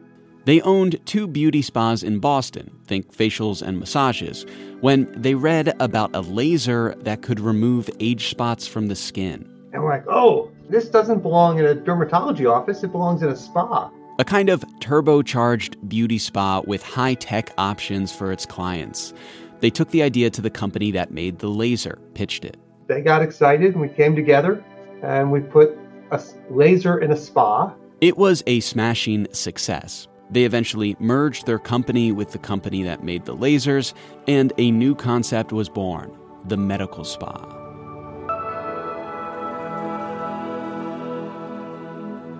[0.43, 4.45] They owned two beauty spas in Boston, think facials and massages,
[4.81, 9.49] when they read about a laser that could remove age spots from the skin.
[9.71, 13.35] And we're like, oh, this doesn't belong in a dermatology office, it belongs in a
[13.35, 13.89] spa.
[14.19, 19.13] A kind of turbocharged beauty spa with high tech options for its clients.
[19.59, 22.57] They took the idea to the company that made the laser, pitched it.
[22.87, 24.63] They got excited and we came together
[25.03, 25.77] and we put
[26.11, 27.73] a laser in a spa.
[28.01, 30.07] It was a smashing success.
[30.29, 33.93] They eventually merged their company with the company that made the lasers,
[34.27, 37.66] and a new concept was born the medical spa.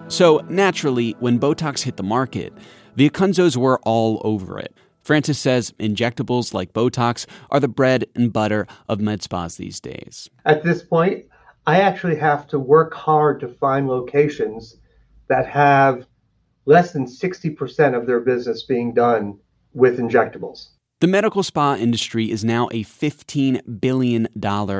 [0.10, 2.54] So, naturally, when Botox hit the market,
[2.96, 4.74] the Acunzos were all over it.
[5.04, 10.30] Francis says injectables like Botox are the bread and butter of med spas these days.
[10.46, 11.26] At this point,
[11.66, 14.78] I actually have to work hard to find locations
[15.28, 16.08] that have
[16.66, 19.38] less than 60% of their business being done
[19.74, 20.70] with injectables.
[21.00, 24.28] The medical spa industry is now a $15 billion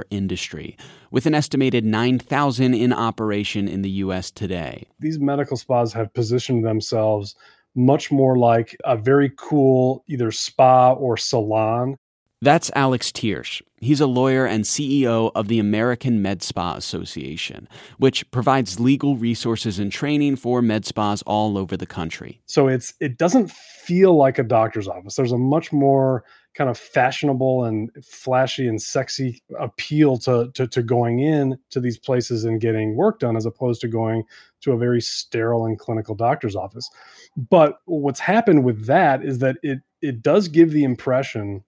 [0.10, 0.76] industry,
[1.12, 4.32] with an estimated 9,000 in operation in the U.S.
[4.32, 4.88] today.
[5.00, 7.36] These medical spas have positioned themselves
[7.76, 11.98] much more like a very cool either spa or salon
[12.42, 13.62] that's Alex Thiersch.
[13.80, 19.78] He's a lawyer and CEO of the American Med Spa Association, which provides legal resources
[19.78, 22.42] and training for med spas all over the country.
[22.48, 25.16] So it's it doesn't feel like a doctor's office.
[25.16, 26.24] There's a much more
[26.56, 32.00] kind of fashionable and flashy and sexy appeal to, to, to going in to these
[32.00, 34.24] places and getting work done as opposed to going
[34.62, 36.90] to a very sterile and clinical doctor's office.
[37.36, 41.64] But what's happened with that is that it it does give the impression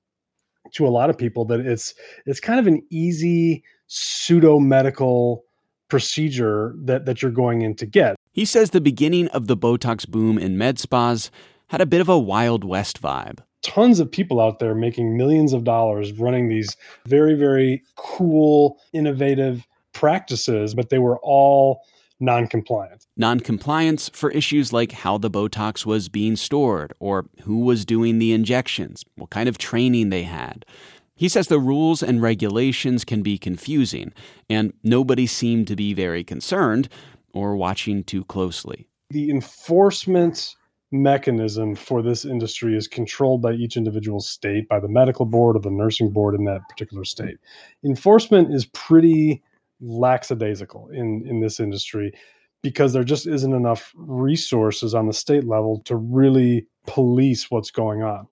[0.73, 1.93] to a lot of people that it's
[2.25, 5.43] it's kind of an easy pseudo medical
[5.89, 8.15] procedure that that you're going in to get.
[8.31, 11.31] He says the beginning of the Botox boom in med spas
[11.67, 13.39] had a bit of a Wild West vibe.
[13.61, 19.67] Tons of people out there making millions of dollars running these very, very cool, innovative
[19.93, 21.81] practices, but they were all
[22.19, 23.07] non-compliant.
[23.17, 28.33] Non-compliance for issues like how the Botox was being stored or who was doing the
[28.33, 30.65] injections, what kind of training they had.
[31.15, 34.13] He says the rules and regulations can be confusing,
[34.49, 36.87] and nobody seemed to be very concerned
[37.33, 38.87] or watching too closely.
[39.09, 40.55] The enforcement
[40.91, 45.59] mechanism for this industry is controlled by each individual state, by the medical board or
[45.59, 47.37] the nursing board in that particular state.
[47.83, 49.43] Enforcement is pretty
[49.81, 52.11] lackadaisical in in this industry
[52.61, 58.03] because there just isn't enough resources on the state level to really police what's going
[58.03, 58.27] on.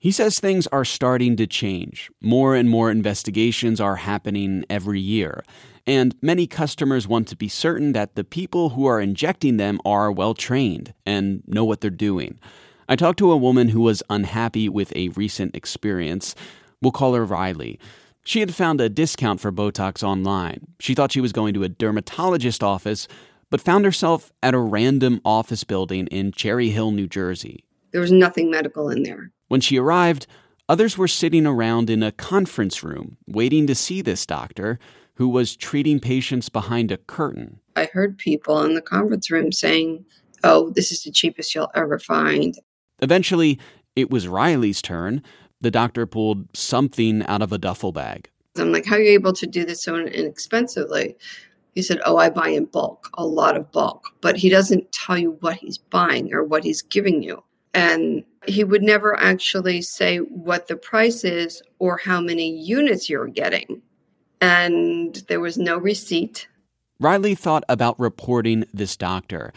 [0.00, 2.10] He says things are starting to change.
[2.20, 5.42] More and more investigations are happening every year.
[5.86, 10.12] And many customers want to be certain that the people who are injecting them are
[10.12, 12.38] well trained and know what they're doing.
[12.88, 16.34] I talked to a woman who was unhappy with a recent experience.
[16.80, 17.78] We'll call her Riley.
[18.28, 20.66] She had found a discount for Botox online.
[20.80, 23.08] She thought she was going to a dermatologist office,
[23.48, 27.64] but found herself at a random office building in Cherry Hill, New Jersey.
[27.90, 29.30] There was nothing medical in there.
[29.46, 30.26] When she arrived,
[30.68, 34.78] others were sitting around in a conference room waiting to see this doctor
[35.14, 37.60] who was treating patients behind a curtain.
[37.76, 40.04] I heard people in the conference room saying,
[40.44, 42.54] Oh, this is the cheapest you'll ever find.
[43.00, 43.58] Eventually,
[43.96, 45.22] it was Riley's turn
[45.60, 48.30] the doctor pulled something out of a duffel bag.
[48.56, 51.16] I'm like, how are you able to do this so inexpensively?
[51.74, 54.04] He said, Oh, I buy in bulk, a lot of bulk.
[54.20, 57.42] But he doesn't tell you what he's buying or what he's giving you.
[57.74, 63.28] And he would never actually say what the price is or how many units you're
[63.28, 63.82] getting.
[64.40, 66.48] And there was no receipt.
[66.98, 69.52] Riley thought about reporting this doctor.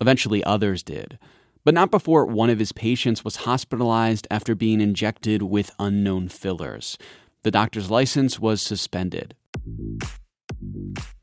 [0.00, 1.18] Eventually, others did
[1.66, 6.96] but not before one of his patients was hospitalized after being injected with unknown fillers.
[7.42, 9.34] The doctor's license was suspended.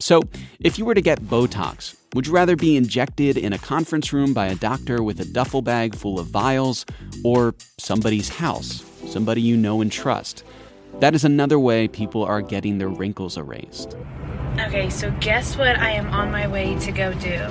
[0.01, 0.21] So,
[0.59, 4.33] if you were to get Botox, Would you rather be injected in a conference room
[4.33, 6.85] by a doctor with a duffel bag full of vials
[7.23, 10.43] or somebody's house, somebody you know and trust?
[10.99, 13.95] That is another way people are getting their wrinkles erased.
[14.59, 17.47] Okay, so guess what I am on my way to go do?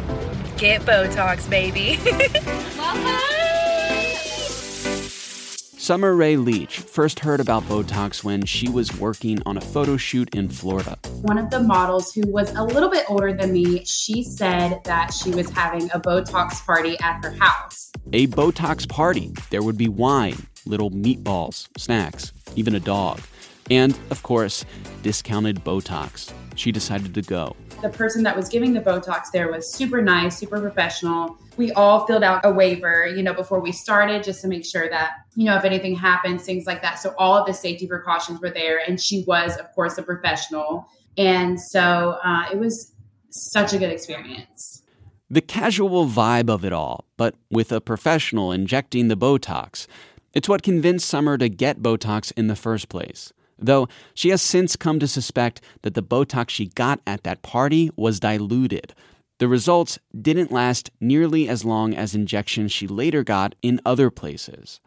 [0.62, 1.96] Get Botox, baby.
[5.76, 10.32] Summer Rae Leach first heard about Botox when she was working on a photo shoot
[10.36, 10.96] in Florida.
[11.22, 15.12] One of the models who was a little bit older than me, she said that
[15.12, 17.90] she was having a Botox party at her house.
[18.12, 19.32] A Botox party.
[19.50, 23.20] There would be wine, little meatballs, snacks, even a dog.
[23.68, 24.64] And, of course,
[25.02, 26.32] discounted Botox.
[26.62, 27.56] She decided to go.
[27.82, 31.36] The person that was giving the Botox there was super nice, super professional.
[31.56, 34.88] We all filled out a waiver, you know, before we started just to make sure
[34.88, 37.00] that, you know, if anything happens, things like that.
[37.00, 38.78] So all of the safety precautions were there.
[38.86, 40.86] And she was, of course, a professional.
[41.18, 42.94] And so uh, it was
[43.30, 44.84] such a good experience.
[45.28, 49.88] The casual vibe of it all, but with a professional injecting the Botox.
[50.32, 53.32] It's what convinced Summer to get Botox in the first place
[53.66, 57.90] though she has since come to suspect that the Botox she got at that party
[57.96, 58.94] was diluted.
[59.38, 64.80] The results didn't last nearly as long as injections she later got in other places.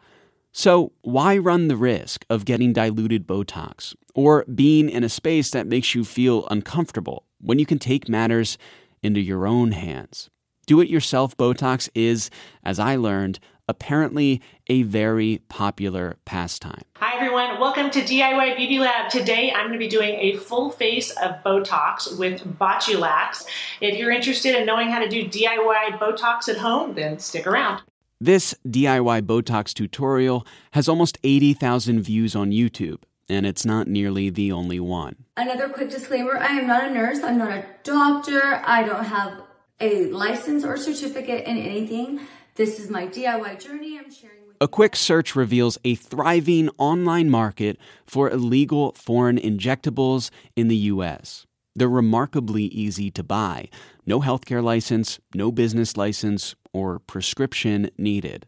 [0.52, 5.66] So, why run the risk of getting diluted Botox or being in a space that
[5.66, 8.56] makes you feel uncomfortable when you can take matters
[9.02, 10.30] into your own hands?
[10.66, 12.30] Do it yourself Botox is,
[12.64, 13.38] as I learned,
[13.68, 16.82] apparently a very popular pastime.
[16.96, 17.58] Hi, everyone.
[17.60, 19.10] Welcome to DIY Beauty Lab.
[19.10, 23.44] Today, I'm going to be doing a full face of Botox with Botulax.
[23.80, 27.82] If you're interested in knowing how to do DIY Botox at home, then stick around.
[28.20, 34.52] This DIY Botox tutorial has almost 80,000 views on YouTube, and it's not nearly the
[34.52, 35.24] only one.
[35.36, 39.42] Another quick disclaimer I am not a nurse, I'm not a doctor, I don't have
[39.80, 42.20] a license or certificate in anything.
[42.56, 43.98] This is my DIY journey.
[43.98, 44.46] I'm sharing.
[44.46, 47.76] With A quick search reveals a thriving online market
[48.06, 51.46] for illegal foreign injectables in the US.
[51.74, 53.68] They're remarkably easy to buy.
[54.06, 58.46] No healthcare license, no business license, or prescription needed.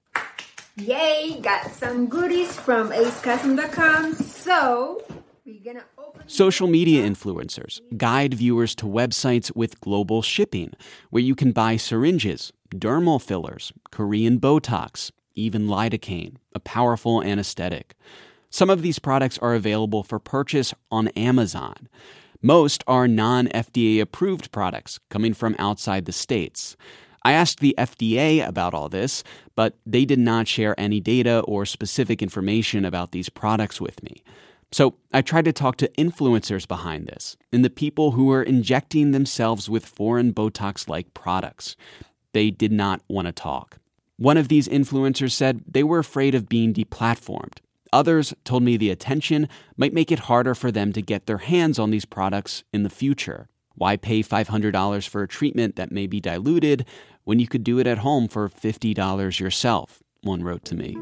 [0.77, 4.15] Yay, got some goodies from acecustom.com.
[4.15, 5.03] So,
[5.45, 6.23] we're gonna open.
[6.27, 10.73] Social media influencers guide viewers to websites with global shipping,
[11.11, 17.95] where you can buy syringes, dermal fillers, Korean Botox, even lidocaine, a powerful anesthetic.
[18.51, 21.89] Some of these products are available for purchase on Amazon.
[22.41, 26.77] Most are non FDA approved products coming from outside the states.
[27.25, 31.67] I asked the FDA about all this, but they did not share any data or
[31.67, 34.23] specific information about these products with me.
[34.71, 39.11] So I tried to talk to influencers behind this and the people who are injecting
[39.11, 41.75] themselves with foreign Botox like products.
[42.39, 43.79] They did not want to talk.
[44.17, 47.59] One of these influencers said they were afraid of being deplatformed.
[47.93, 51.81] Others told me the attention might make it harder for them to get their hands
[51.81, 53.49] on these products in the future.
[53.75, 56.87] Why pay $500 for a treatment that may be diluted
[57.25, 60.01] when you could do it at home for $50 yourself?
[60.23, 60.97] One wrote to me.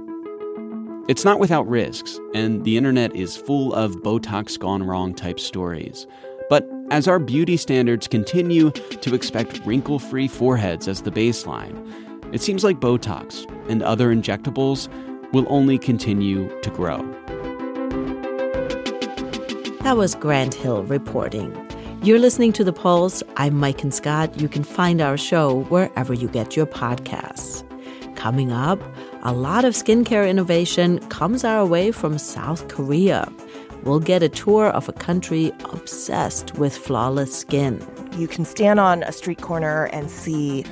[1.07, 6.07] It's not without risks, and the internet is full of Botox gone wrong type stories.
[6.49, 11.75] But as our beauty standards continue to expect wrinkle free foreheads as the baseline,
[12.33, 14.89] it seems like Botox and other injectables
[15.33, 16.99] will only continue to grow.
[19.83, 21.55] That was Grant Hill reporting.
[22.03, 23.23] You're listening to The Pulse.
[23.37, 24.41] I'm Maiken Scott.
[24.41, 27.65] You can find our show wherever you get your podcasts.
[28.17, 28.81] Coming up,
[29.23, 33.29] a lot of skincare innovation comes our way from South Korea.
[33.87, 37.87] We'll get a tour of a country obsessed with flawless skin.
[38.19, 40.65] You can stand on a street corner and see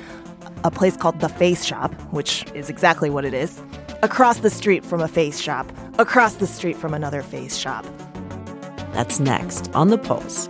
[0.65, 3.63] a place called The Face Shop, which is exactly what it is,
[4.03, 7.85] across the street from a face shop, across the street from another face shop.
[8.91, 10.49] That's next on The Pulse.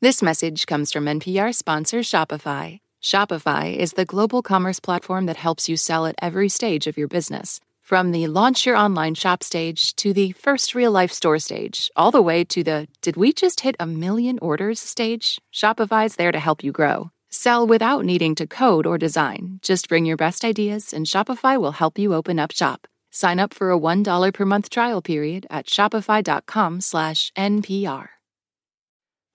[0.00, 2.80] This message comes from NPR sponsor Shopify.
[3.02, 7.08] Shopify is the global commerce platform that helps you sell at every stage of your
[7.08, 7.60] business.
[7.86, 12.10] From the launch your online shop stage to the first real life store stage, all
[12.10, 15.40] the way to the did we just hit a million orders stage?
[15.54, 17.12] Shopify's there to help you grow.
[17.30, 19.60] Sell without needing to code or design.
[19.62, 22.88] Just bring your best ideas and Shopify will help you open up shop.
[23.12, 28.08] Sign up for a $1 per month trial period at shopify.com slash NPR.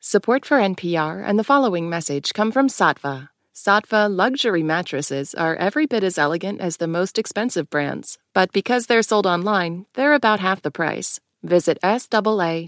[0.01, 5.85] Support for NPR and the following message come from Saatva Saatva luxury mattresses are every
[5.85, 10.39] bit as elegant as the most expensive brands, but because they're sold online, they're about
[10.39, 11.19] half the price.
[11.43, 12.67] Visit SAATVA.com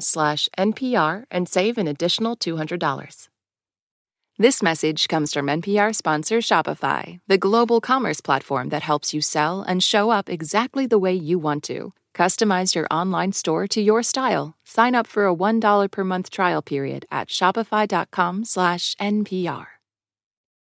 [0.00, 3.28] slash NPR and save an additional $200.
[4.38, 9.62] This message comes from NPR sponsor Shopify, the global commerce platform that helps you sell
[9.62, 11.92] and show up exactly the way you want to.
[12.14, 14.54] Customize your online store to your style.
[14.64, 19.66] Sign up for a $1 per month trial period at shopify.com slash NPR.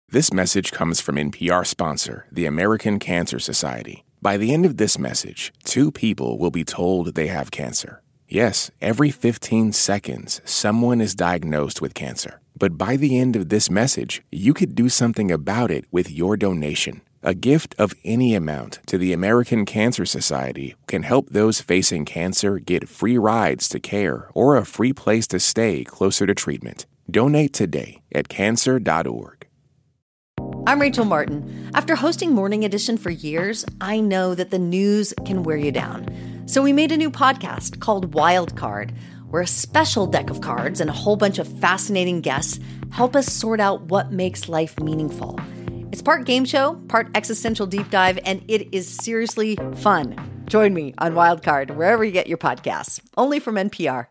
[0.10, 4.06] This message comes from NPR sponsor, the American Cancer Society.
[4.22, 8.02] By the end of this message, two people will be told they have cancer.
[8.30, 12.42] Yes, every 15 seconds, someone is diagnosed with cancer.
[12.58, 16.36] But by the end of this message, you could do something about it with your
[16.36, 17.02] donation.
[17.28, 22.58] A gift of any amount to the American Cancer Society can help those facing cancer
[22.58, 26.86] get free rides to care or a free place to stay closer to treatment.
[27.12, 29.46] Donate today at cancer.org.
[30.66, 31.70] I'm Rachel Martin.
[31.74, 36.08] After hosting Morning Edition for years, I know that the news can wear you down.
[36.46, 38.94] So we made a new podcast called Wild Card,
[39.30, 42.62] where a special deck of cards and a whole bunch of fascinating guests
[42.92, 45.38] help us sort out what makes life meaningful.
[45.92, 50.44] It's part game show, part existential deep dive, and it is seriously fun.
[50.48, 54.08] Join me on Wild Card wherever you get your podcasts, only from NPR.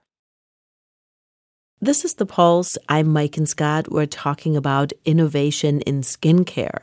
[1.79, 2.79] This is The Pulse.
[2.89, 3.91] I'm Maiken Scott.
[3.91, 6.81] We're talking about innovation in skincare.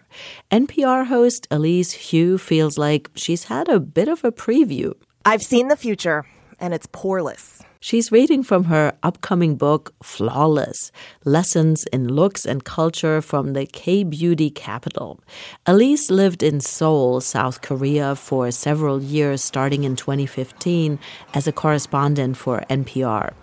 [0.51, 4.93] NPR host Elise Hu feels like she's had a bit of a preview.
[5.25, 6.25] I've seen the future,
[6.59, 7.63] and it's poreless.
[7.85, 10.89] She's reading from her upcoming book, Flawless
[11.25, 15.19] Lessons in Looks and Culture from the K Beauty Capital.
[15.65, 20.97] Elise lived in Seoul, South Korea for several years, starting in 2015
[21.33, 23.33] as a correspondent for NPR.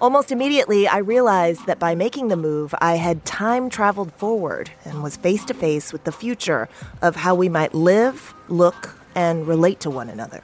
[0.00, 5.02] Almost immediately, I realized that by making the move, I had time traveled forward and
[5.02, 6.70] was face to face with the future
[7.02, 10.42] of how we might live, look, and relate to one another.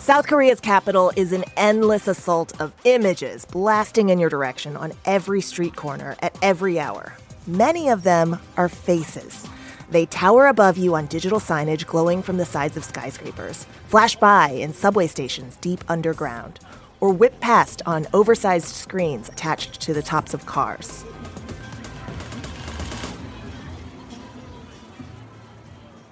[0.00, 5.40] South Korea's capital is an endless assault of images blasting in your direction on every
[5.40, 7.14] street corner at every hour.
[7.46, 9.48] Many of them are faces.
[9.90, 14.50] They tower above you on digital signage glowing from the sides of skyscrapers, flash by
[14.50, 16.60] in subway stations deep underground,
[17.00, 21.04] or whip past on oversized screens attached to the tops of cars.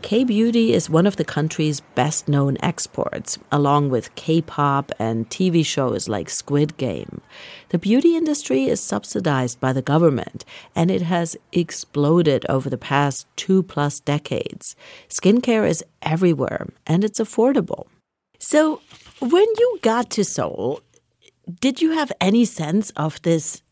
[0.04, 5.26] K beauty is one of the country's best known exports, along with K pop and
[5.30, 7.22] TV shows like Squid Game.
[7.70, 10.44] The beauty industry is subsidized by the government,
[10.76, 14.76] and it has exploded over the past two plus decades.
[15.08, 17.86] Skincare is everywhere, and it's affordable.
[18.38, 18.82] So,
[19.20, 20.82] when you got to Seoul,
[21.62, 23.62] did you have any sense of this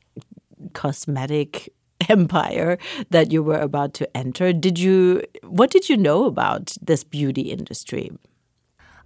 [0.72, 1.74] cosmetic
[2.09, 2.78] empire
[3.11, 4.53] that you were about to enter?
[4.53, 8.11] Did you what did you know about this beauty industry?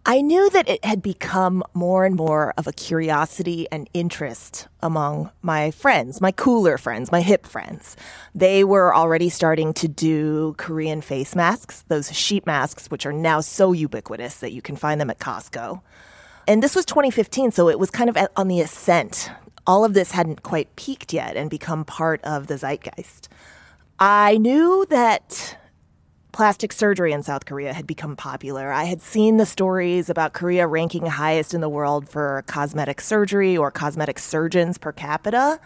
[0.09, 5.33] I knew that it had become more and more of a curiosity and interest among
[5.43, 7.97] my friends, my cooler friends, my hip friends.
[8.33, 13.41] They were already starting to do Korean face masks, those sheet masks, which are now
[13.41, 15.83] so ubiquitous that you can find them at Costco.
[16.47, 19.33] And this was 2015, so it was kind of on the ascent.
[19.67, 23.29] All of this hadn't quite peaked yet and become part of the zeitgeist.
[23.99, 25.59] I knew that
[26.33, 28.71] plastic surgery in South Korea had become popular.
[28.71, 33.57] I had seen the stories about Korea ranking highest in the world for cosmetic surgery
[33.57, 35.59] or cosmetic surgeons per capita.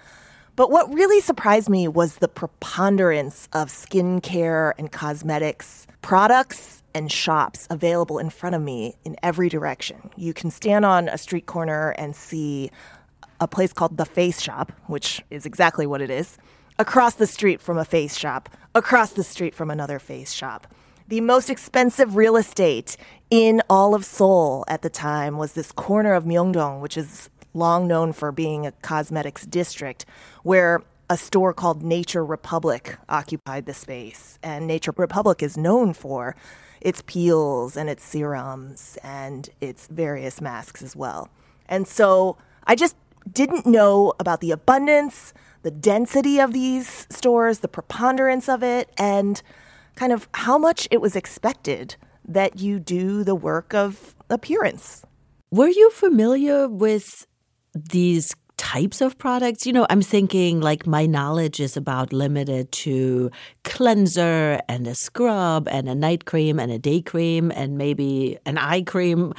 [0.55, 7.67] But what really surprised me was the preponderance of skincare and cosmetics products and shops
[7.71, 10.11] available in front of me in every direction.
[10.17, 12.71] You can stand on a street corner and see
[13.41, 16.39] a place called The Face Shop, which is exactly what it is,
[16.79, 20.67] across the street from a face shop, across the street from another face shop.
[21.09, 22.97] The most expensive real estate
[23.31, 27.89] in all of Seoul at the time was this corner of Myeongdong, which is long
[27.89, 30.07] known for being a cosmetics district,
[30.43, 34.39] where a store called Nature Republic occupied the space.
[34.43, 36.37] And Nature Republic is known for
[36.81, 41.29] its peels and its serums and its various masks as well.
[41.69, 42.95] And so I just
[43.31, 49.43] didn't know about the abundance, the density of these stores, the preponderance of it, and
[49.95, 51.97] kind of how much it was expected
[52.27, 55.05] that you do the work of appearance.
[55.51, 57.27] Were you familiar with
[57.75, 59.67] these types of products?
[59.67, 63.31] You know, I'm thinking like my knowledge is about limited to
[63.65, 68.59] cleanser and a scrub and a night cream and a day cream and maybe an
[68.59, 69.35] eye cream,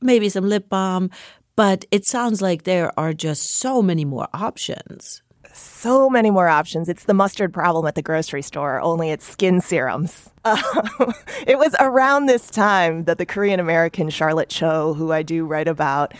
[0.00, 1.10] maybe some lip balm.
[1.56, 5.22] But it sounds like there are just so many more options.
[5.54, 6.88] so many more options.
[6.88, 10.30] It's the mustard problem at the grocery store, only it's skin serums.
[10.46, 10.56] Uh,
[11.46, 15.68] it was around this time that the Korean American Charlotte Cho, who I do write
[15.68, 16.14] about,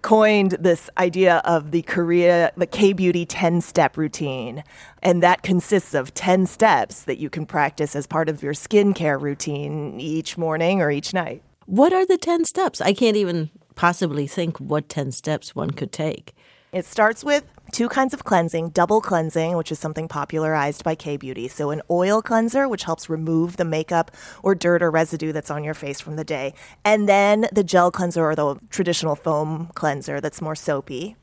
[0.00, 4.64] coined this idea of the Korea, the K Beauty 10 step routine.
[5.02, 9.20] And that consists of 10 steps that you can practice as part of your skincare
[9.20, 11.42] routine each morning or each night.
[11.66, 12.80] What are the 10 steps?
[12.80, 16.34] I can't even possibly think what 10 steps one could take.
[16.72, 21.18] It starts with two kinds of cleansing double cleansing, which is something popularized by K
[21.18, 21.46] Beauty.
[21.46, 24.10] So, an oil cleanser, which helps remove the makeup
[24.42, 26.54] or dirt or residue that's on your face from the day.
[26.82, 31.14] And then the gel cleanser or the traditional foam cleanser that's more soapy.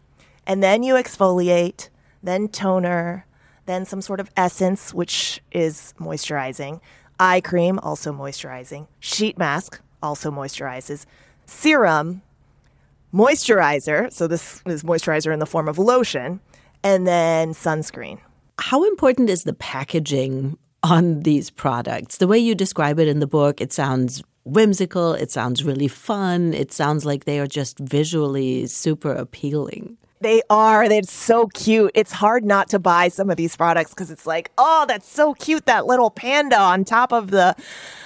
[0.46, 1.90] And then you exfoliate,
[2.22, 3.26] then toner,
[3.66, 6.80] then some sort of essence, which is moisturizing,
[7.20, 11.06] eye cream, also moisturizing, sheet mask, also moisturizes,
[11.46, 12.22] serum,
[13.14, 14.12] moisturizer.
[14.12, 16.40] So this is moisturizer in the form of lotion,
[16.84, 18.20] and then sunscreen.
[18.60, 22.18] How important is the packaging on these products?
[22.18, 26.54] The way you describe it in the book, it sounds whimsical, it sounds really fun,
[26.54, 29.98] it sounds like they are just visually super appealing.
[30.22, 30.90] They are.
[30.90, 31.92] They're so cute.
[31.96, 35.34] It's hard not to buy some of these products because it's like, oh, that's so
[35.34, 35.66] cute.
[35.66, 37.56] That little panda on top of the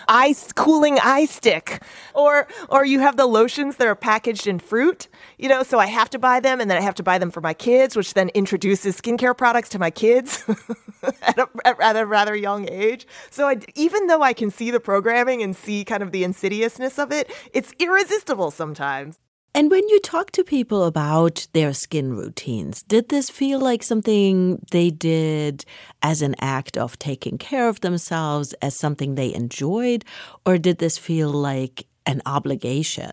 [0.07, 1.81] ice cooling eye stick.
[2.13, 5.07] Or or you have the lotions that are packaged in fruit,
[5.39, 7.31] you know, so I have to buy them and then I have to buy them
[7.31, 10.43] for my kids, which then introduces skincare products to my kids
[11.23, 13.07] at, a, at a rather young age.
[13.31, 16.99] So I, even though I can see the programming and see kind of the insidiousness
[16.99, 19.19] of it, it's irresistible sometimes.
[19.55, 24.65] And when you talk to people about their skin routines, did this feel like something
[24.71, 25.63] they did
[26.01, 30.05] as an act of taking care of themselves, as something they enjoyed,
[30.43, 33.11] or did this feel like an obligation?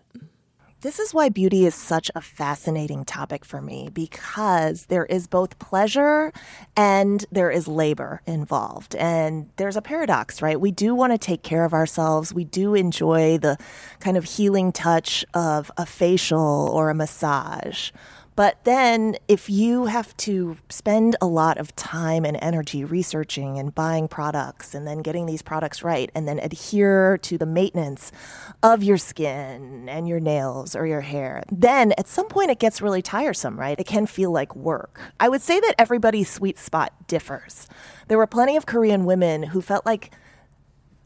[0.81, 5.59] This is why beauty is such a fascinating topic for me because there is both
[5.59, 6.33] pleasure
[6.75, 8.95] and there is labor involved.
[8.95, 10.59] And there's a paradox, right?
[10.59, 12.33] We do want to take care of ourselves.
[12.33, 13.59] We do enjoy the
[13.99, 17.91] kind of healing touch of a facial or a massage.
[18.41, 23.75] But then, if you have to spend a lot of time and energy researching and
[23.75, 28.11] buying products and then getting these products right and then adhere to the maintenance
[28.63, 32.81] of your skin and your nails or your hair, then at some point it gets
[32.81, 33.79] really tiresome, right?
[33.79, 34.99] It can feel like work.
[35.19, 37.67] I would say that everybody's sweet spot differs.
[38.07, 40.09] There were plenty of Korean women who felt like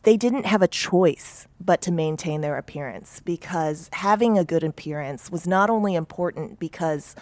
[0.05, 5.31] they didn't have a choice but to maintain their appearance because having a good appearance
[5.31, 7.15] was not only important because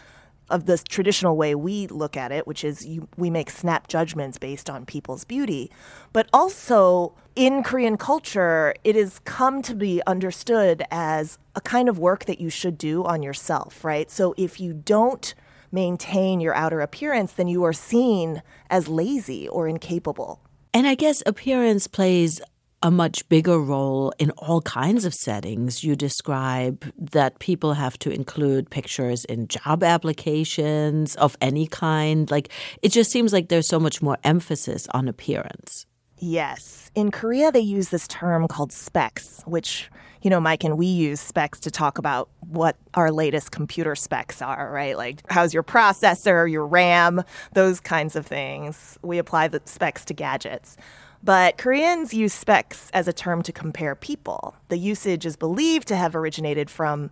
[0.49, 4.37] of the traditional way we look at it, which is you, we make snap judgments
[4.37, 5.71] based on people's beauty,
[6.11, 11.97] but also in Korean culture, it has come to be understood as a kind of
[11.97, 14.11] work that you should do on yourself, right?
[14.11, 15.33] So if you don't
[15.71, 20.41] maintain your outer appearance, then you are seen as lazy or incapable.
[20.73, 22.41] And I guess appearance plays
[22.83, 25.85] a much bigger role in all kinds of settings.
[25.85, 32.29] You describe that people have to include pictures in job applications of any kind.
[32.29, 32.49] Like,
[32.81, 35.85] it just seems like there's so much more emphasis on appearance.
[36.19, 36.91] Yes.
[36.93, 39.89] In Korea, they use this term called specs, which,
[40.21, 44.71] you know, Maiken we use specs to talk about what our latest computer specs are,
[44.71, 44.97] right?
[44.97, 47.23] Like, how's your processor, your RAM,
[47.53, 48.97] those kinds of things.
[49.01, 50.75] We apply the specs to gadgets.
[51.23, 54.55] But Koreans use specs as a term to compare people.
[54.67, 57.11] The usage is believed to have originated from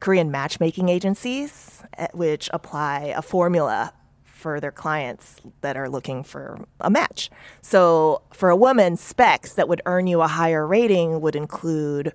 [0.00, 3.94] Korean matchmaking agencies, eh, which apply a formula
[4.24, 7.30] for their clients that are looking for a match.
[7.62, 12.12] So, for a woman, specs that would earn you a higher rating would include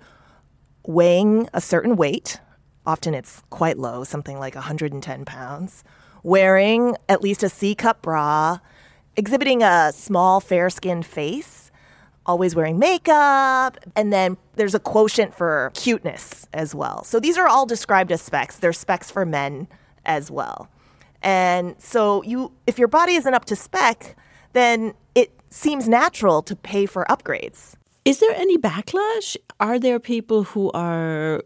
[0.85, 2.39] weighing a certain weight,
[2.85, 5.83] often it's quite low, something like 110 pounds,
[6.21, 8.59] wearing at least a C cup bra,
[9.15, 11.71] exhibiting a small, fair skinned face,
[12.25, 17.03] always wearing makeup, and then there's a quotient for cuteness as well.
[17.03, 18.57] So these are all described as specs.
[18.57, 19.67] They're specs for men
[20.05, 20.69] as well.
[21.21, 24.15] And so you if your body isn't up to spec,
[24.53, 27.75] then it seems natural to pay for upgrades.
[28.05, 29.37] Is there any backlash?
[29.59, 31.43] Are there people who are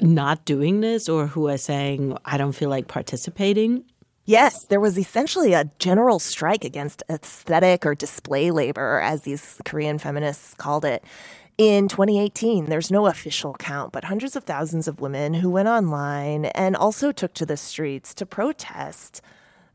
[0.00, 3.84] not doing this or who are saying, I don't feel like participating?
[4.26, 9.98] Yes, there was essentially a general strike against aesthetic or display labor, as these Korean
[9.98, 11.02] feminists called it.
[11.56, 16.46] In 2018, there's no official count, but hundreds of thousands of women who went online
[16.46, 19.20] and also took to the streets to protest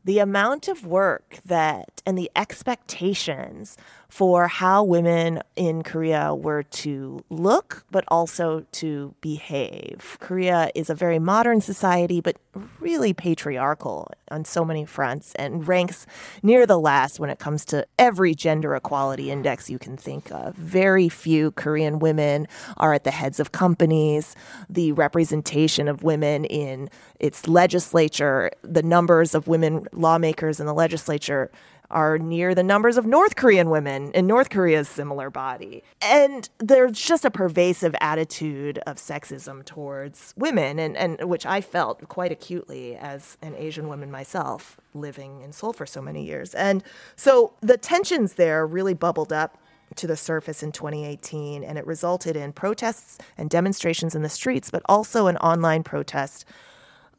[0.04, 3.76] the amount of work that and the expectations
[4.08, 10.16] for how women in Korea were to look, but also to behave.
[10.20, 12.36] Korea is a very modern society, but
[12.80, 16.06] really patriarchal on so many fronts and ranks
[16.42, 20.54] near the last when it comes to every gender equality index you can think of.
[20.54, 24.34] Very few Korean women are at the heads of companies.
[24.68, 26.88] The representation of women in
[27.20, 31.50] its legislature, the numbers of women lawmakers in the legislature
[31.90, 35.82] are near the numbers of North Korean women in North Korea's similar body.
[36.00, 42.06] And there's just a pervasive attitude of sexism towards women, and, and which I felt
[42.08, 46.54] quite acutely as an Asian woman myself living in Seoul for so many years.
[46.54, 46.82] And
[47.16, 49.58] so the tensions there really bubbled up
[49.94, 54.70] to the surface in 2018, and it resulted in protests and demonstrations in the streets,
[54.70, 56.44] but also an online protest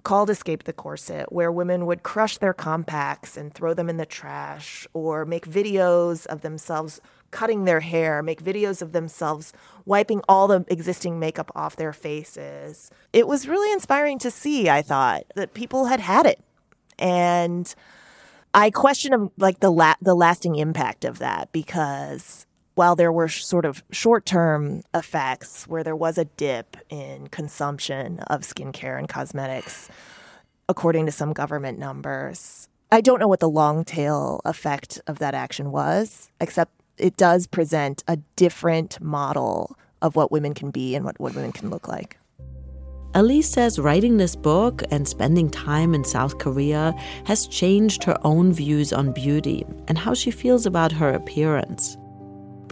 [0.04, 4.06] called Escape the Corset, where women would crush their compacts and throw them in the
[4.06, 9.54] trash, or make videos of themselves cutting their hair, make videos of themselves
[9.86, 12.90] wiping all the existing makeup off their faces.
[13.12, 16.40] It was really inspiring to see, I thought, that people had had it.
[16.98, 17.74] And
[18.54, 22.47] I question like the la- the lasting impact of that because
[22.78, 28.20] while there were sort of short term effects where there was a dip in consumption
[28.28, 29.90] of skincare and cosmetics,
[30.70, 35.34] according to some government numbers, I don't know what the long tail effect of that
[35.34, 41.04] action was, except it does present a different model of what women can be and
[41.04, 42.20] what, what women can look like.
[43.16, 46.94] Elise says writing this book and spending time in South Korea
[47.26, 51.98] has changed her own views on beauty and how she feels about her appearance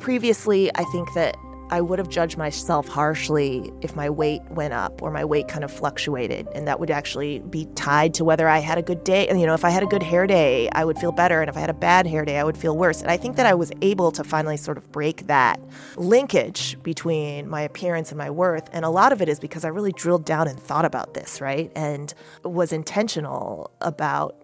[0.06, 1.36] previously, I think that
[1.72, 5.64] I would have judged myself harshly if my weight went up or my weight kind
[5.64, 6.47] of fluctuated.
[6.53, 9.28] And that would actually be tied to whether I had a good day.
[9.36, 11.41] You know, if I had a good hair day, I would feel better.
[11.41, 13.01] And if I had a bad hair day, I would feel worse.
[13.01, 15.60] And I think that I was able to finally sort of break that
[15.97, 18.70] linkage between my appearance and my worth.
[18.74, 21.41] And a lot of it is because I really drilled down and thought about this,
[21.41, 21.72] right?
[21.76, 24.36] And was intentional about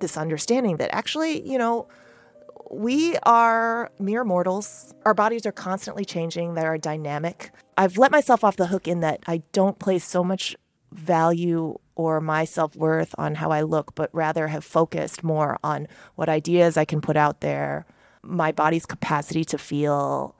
[0.00, 1.88] this understanding that actually, you know,
[2.70, 4.94] we are mere mortals.
[5.04, 7.50] Our bodies are constantly changing, they are dynamic.
[7.76, 10.56] I've let myself off the hook in that I don't place so much
[10.92, 15.88] value or my self worth on how I look, but rather have focused more on
[16.14, 17.86] what ideas I can put out there,
[18.22, 20.36] my body's capacity to feel,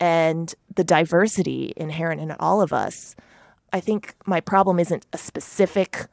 [0.00, 3.14] and the diversity inherent in all of us.
[3.72, 6.06] I think my problem isn't a specific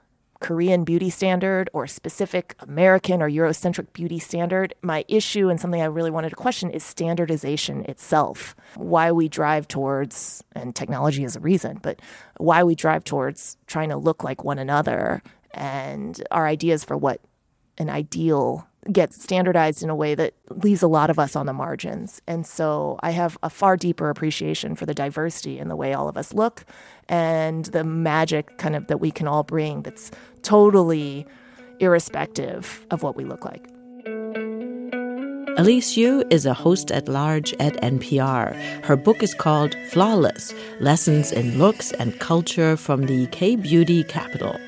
[0.46, 4.76] Korean beauty standard or specific American or Eurocentric beauty standard.
[4.84, 8.56] My issue and something I really wanted to question is standardization itself.
[8.76, 12.00] Why we drive towards, and technology is a reason, but
[12.38, 17.22] why we drive towards trying to look like one another and our ideas for what
[17.80, 21.54] an ideal gets standardized in a way that leaves a lot of us on the
[21.54, 22.22] margins.
[22.28, 26.08] And so I have a far deeper appreciation for the diversity in the way all
[26.08, 26.66] of us look
[27.10, 30.12] and the magic kind of that we can all bring that's
[30.46, 31.26] totally
[31.80, 33.68] irrespective of what we look like.
[35.58, 38.54] Elise Hu is a host at large at NPR.
[38.84, 44.60] Her book is called Flawless Lessons in Looks and Culture from the K Beauty Capital.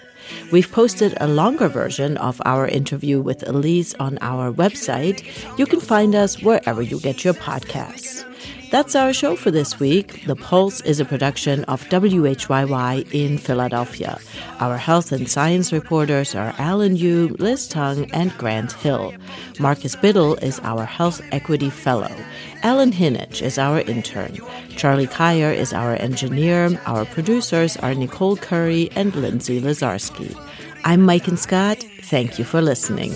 [0.51, 5.23] We've posted a longer version of our interview with Elise on our website.
[5.57, 8.26] You can find us wherever you get your podcasts.
[8.70, 10.26] That's our show for this week.
[10.26, 14.20] The Pulse is a production of WHYY in Philadelphia.
[14.59, 19.13] Our health and science reporters are Alan Yu, Liz Tung, and Grant Hill.
[19.59, 22.13] Marcus Biddle is our health equity fellow.
[22.61, 24.38] Alan Hinich is our intern.
[24.76, 26.78] Charlie Kaier is our engineer.
[26.86, 30.36] Our producers are Nicole Curry and Lindsay Lazarski.
[30.84, 31.84] I'm Maiken Scott.
[32.03, 33.13] Thank you for listening.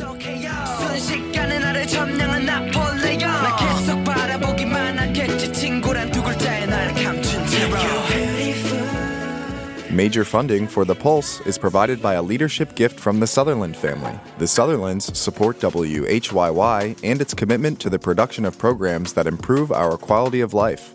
[9.91, 14.17] Major funding for The Pulse is provided by a leadership gift from the Sutherland family.
[14.37, 19.97] The Sutherlands support WHYY and its commitment to the production of programs that improve our
[19.97, 20.93] quality of life.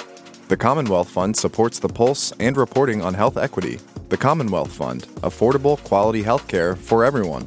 [0.49, 3.81] The Commonwealth Fund supports The Pulse and reporting on health equity.
[4.09, 7.47] The Commonwealth Fund, affordable quality health care for everyone.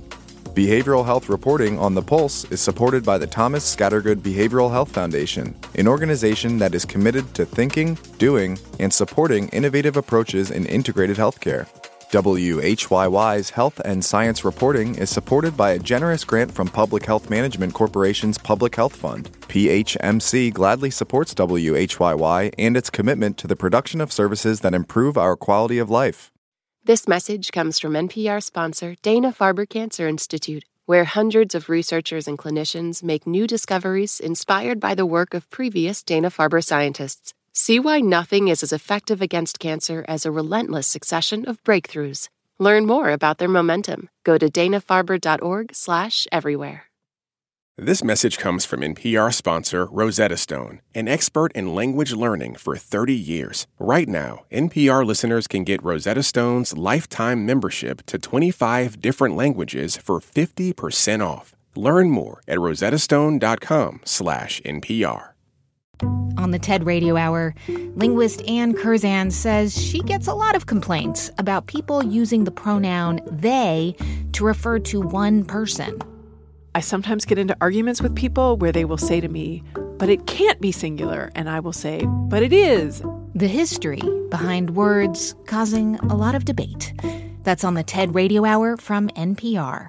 [0.59, 5.55] Behavioral health reporting on the Pulse is supported by the Thomas Scattergood Behavioral Health Foundation,
[5.75, 11.65] an organization that is committed to thinking, doing, and supporting innovative approaches in integrated healthcare.
[12.11, 17.73] WHYY's health and science reporting is supported by a generous grant from Public Health Management
[17.73, 19.31] Corporation's Public Health Fund.
[19.43, 25.37] PHMC gladly supports WHYY and its commitment to the production of services that improve our
[25.37, 26.33] quality of life.
[26.89, 32.35] This message comes from NPR sponsor Dana Farber Cancer Institute, where hundreds of researchers and
[32.35, 37.35] clinicians make new discoveries inspired by the work of previous Dana Farber scientists.
[37.53, 42.27] See why nothing is as effective against cancer as a relentless succession of breakthroughs.
[42.57, 44.09] Learn more about their momentum.
[44.23, 46.88] Go to danafarber.org/everywhere.
[47.81, 53.15] This message comes from NPR sponsor Rosetta Stone, an expert in language learning for 30
[53.15, 53.67] years.
[53.79, 60.19] Right now, NPR listeners can get Rosetta Stone's lifetime membership to 25 different languages for
[60.19, 61.55] 50% off.
[61.73, 65.29] Learn more at rosettastone.com/npr.
[66.37, 67.55] On the TED Radio Hour,
[67.95, 73.21] linguist Anne Curzan says she gets a lot of complaints about people using the pronoun
[73.31, 73.95] they
[74.33, 75.97] to refer to one person.
[76.75, 79.63] I sometimes get into arguments with people where they will say to me,
[79.97, 81.31] but it can't be singular.
[81.35, 83.01] And I will say, but it is.
[83.33, 86.93] The history behind words causing a lot of debate.
[87.43, 89.87] That's on the TED Radio Hour from NPR.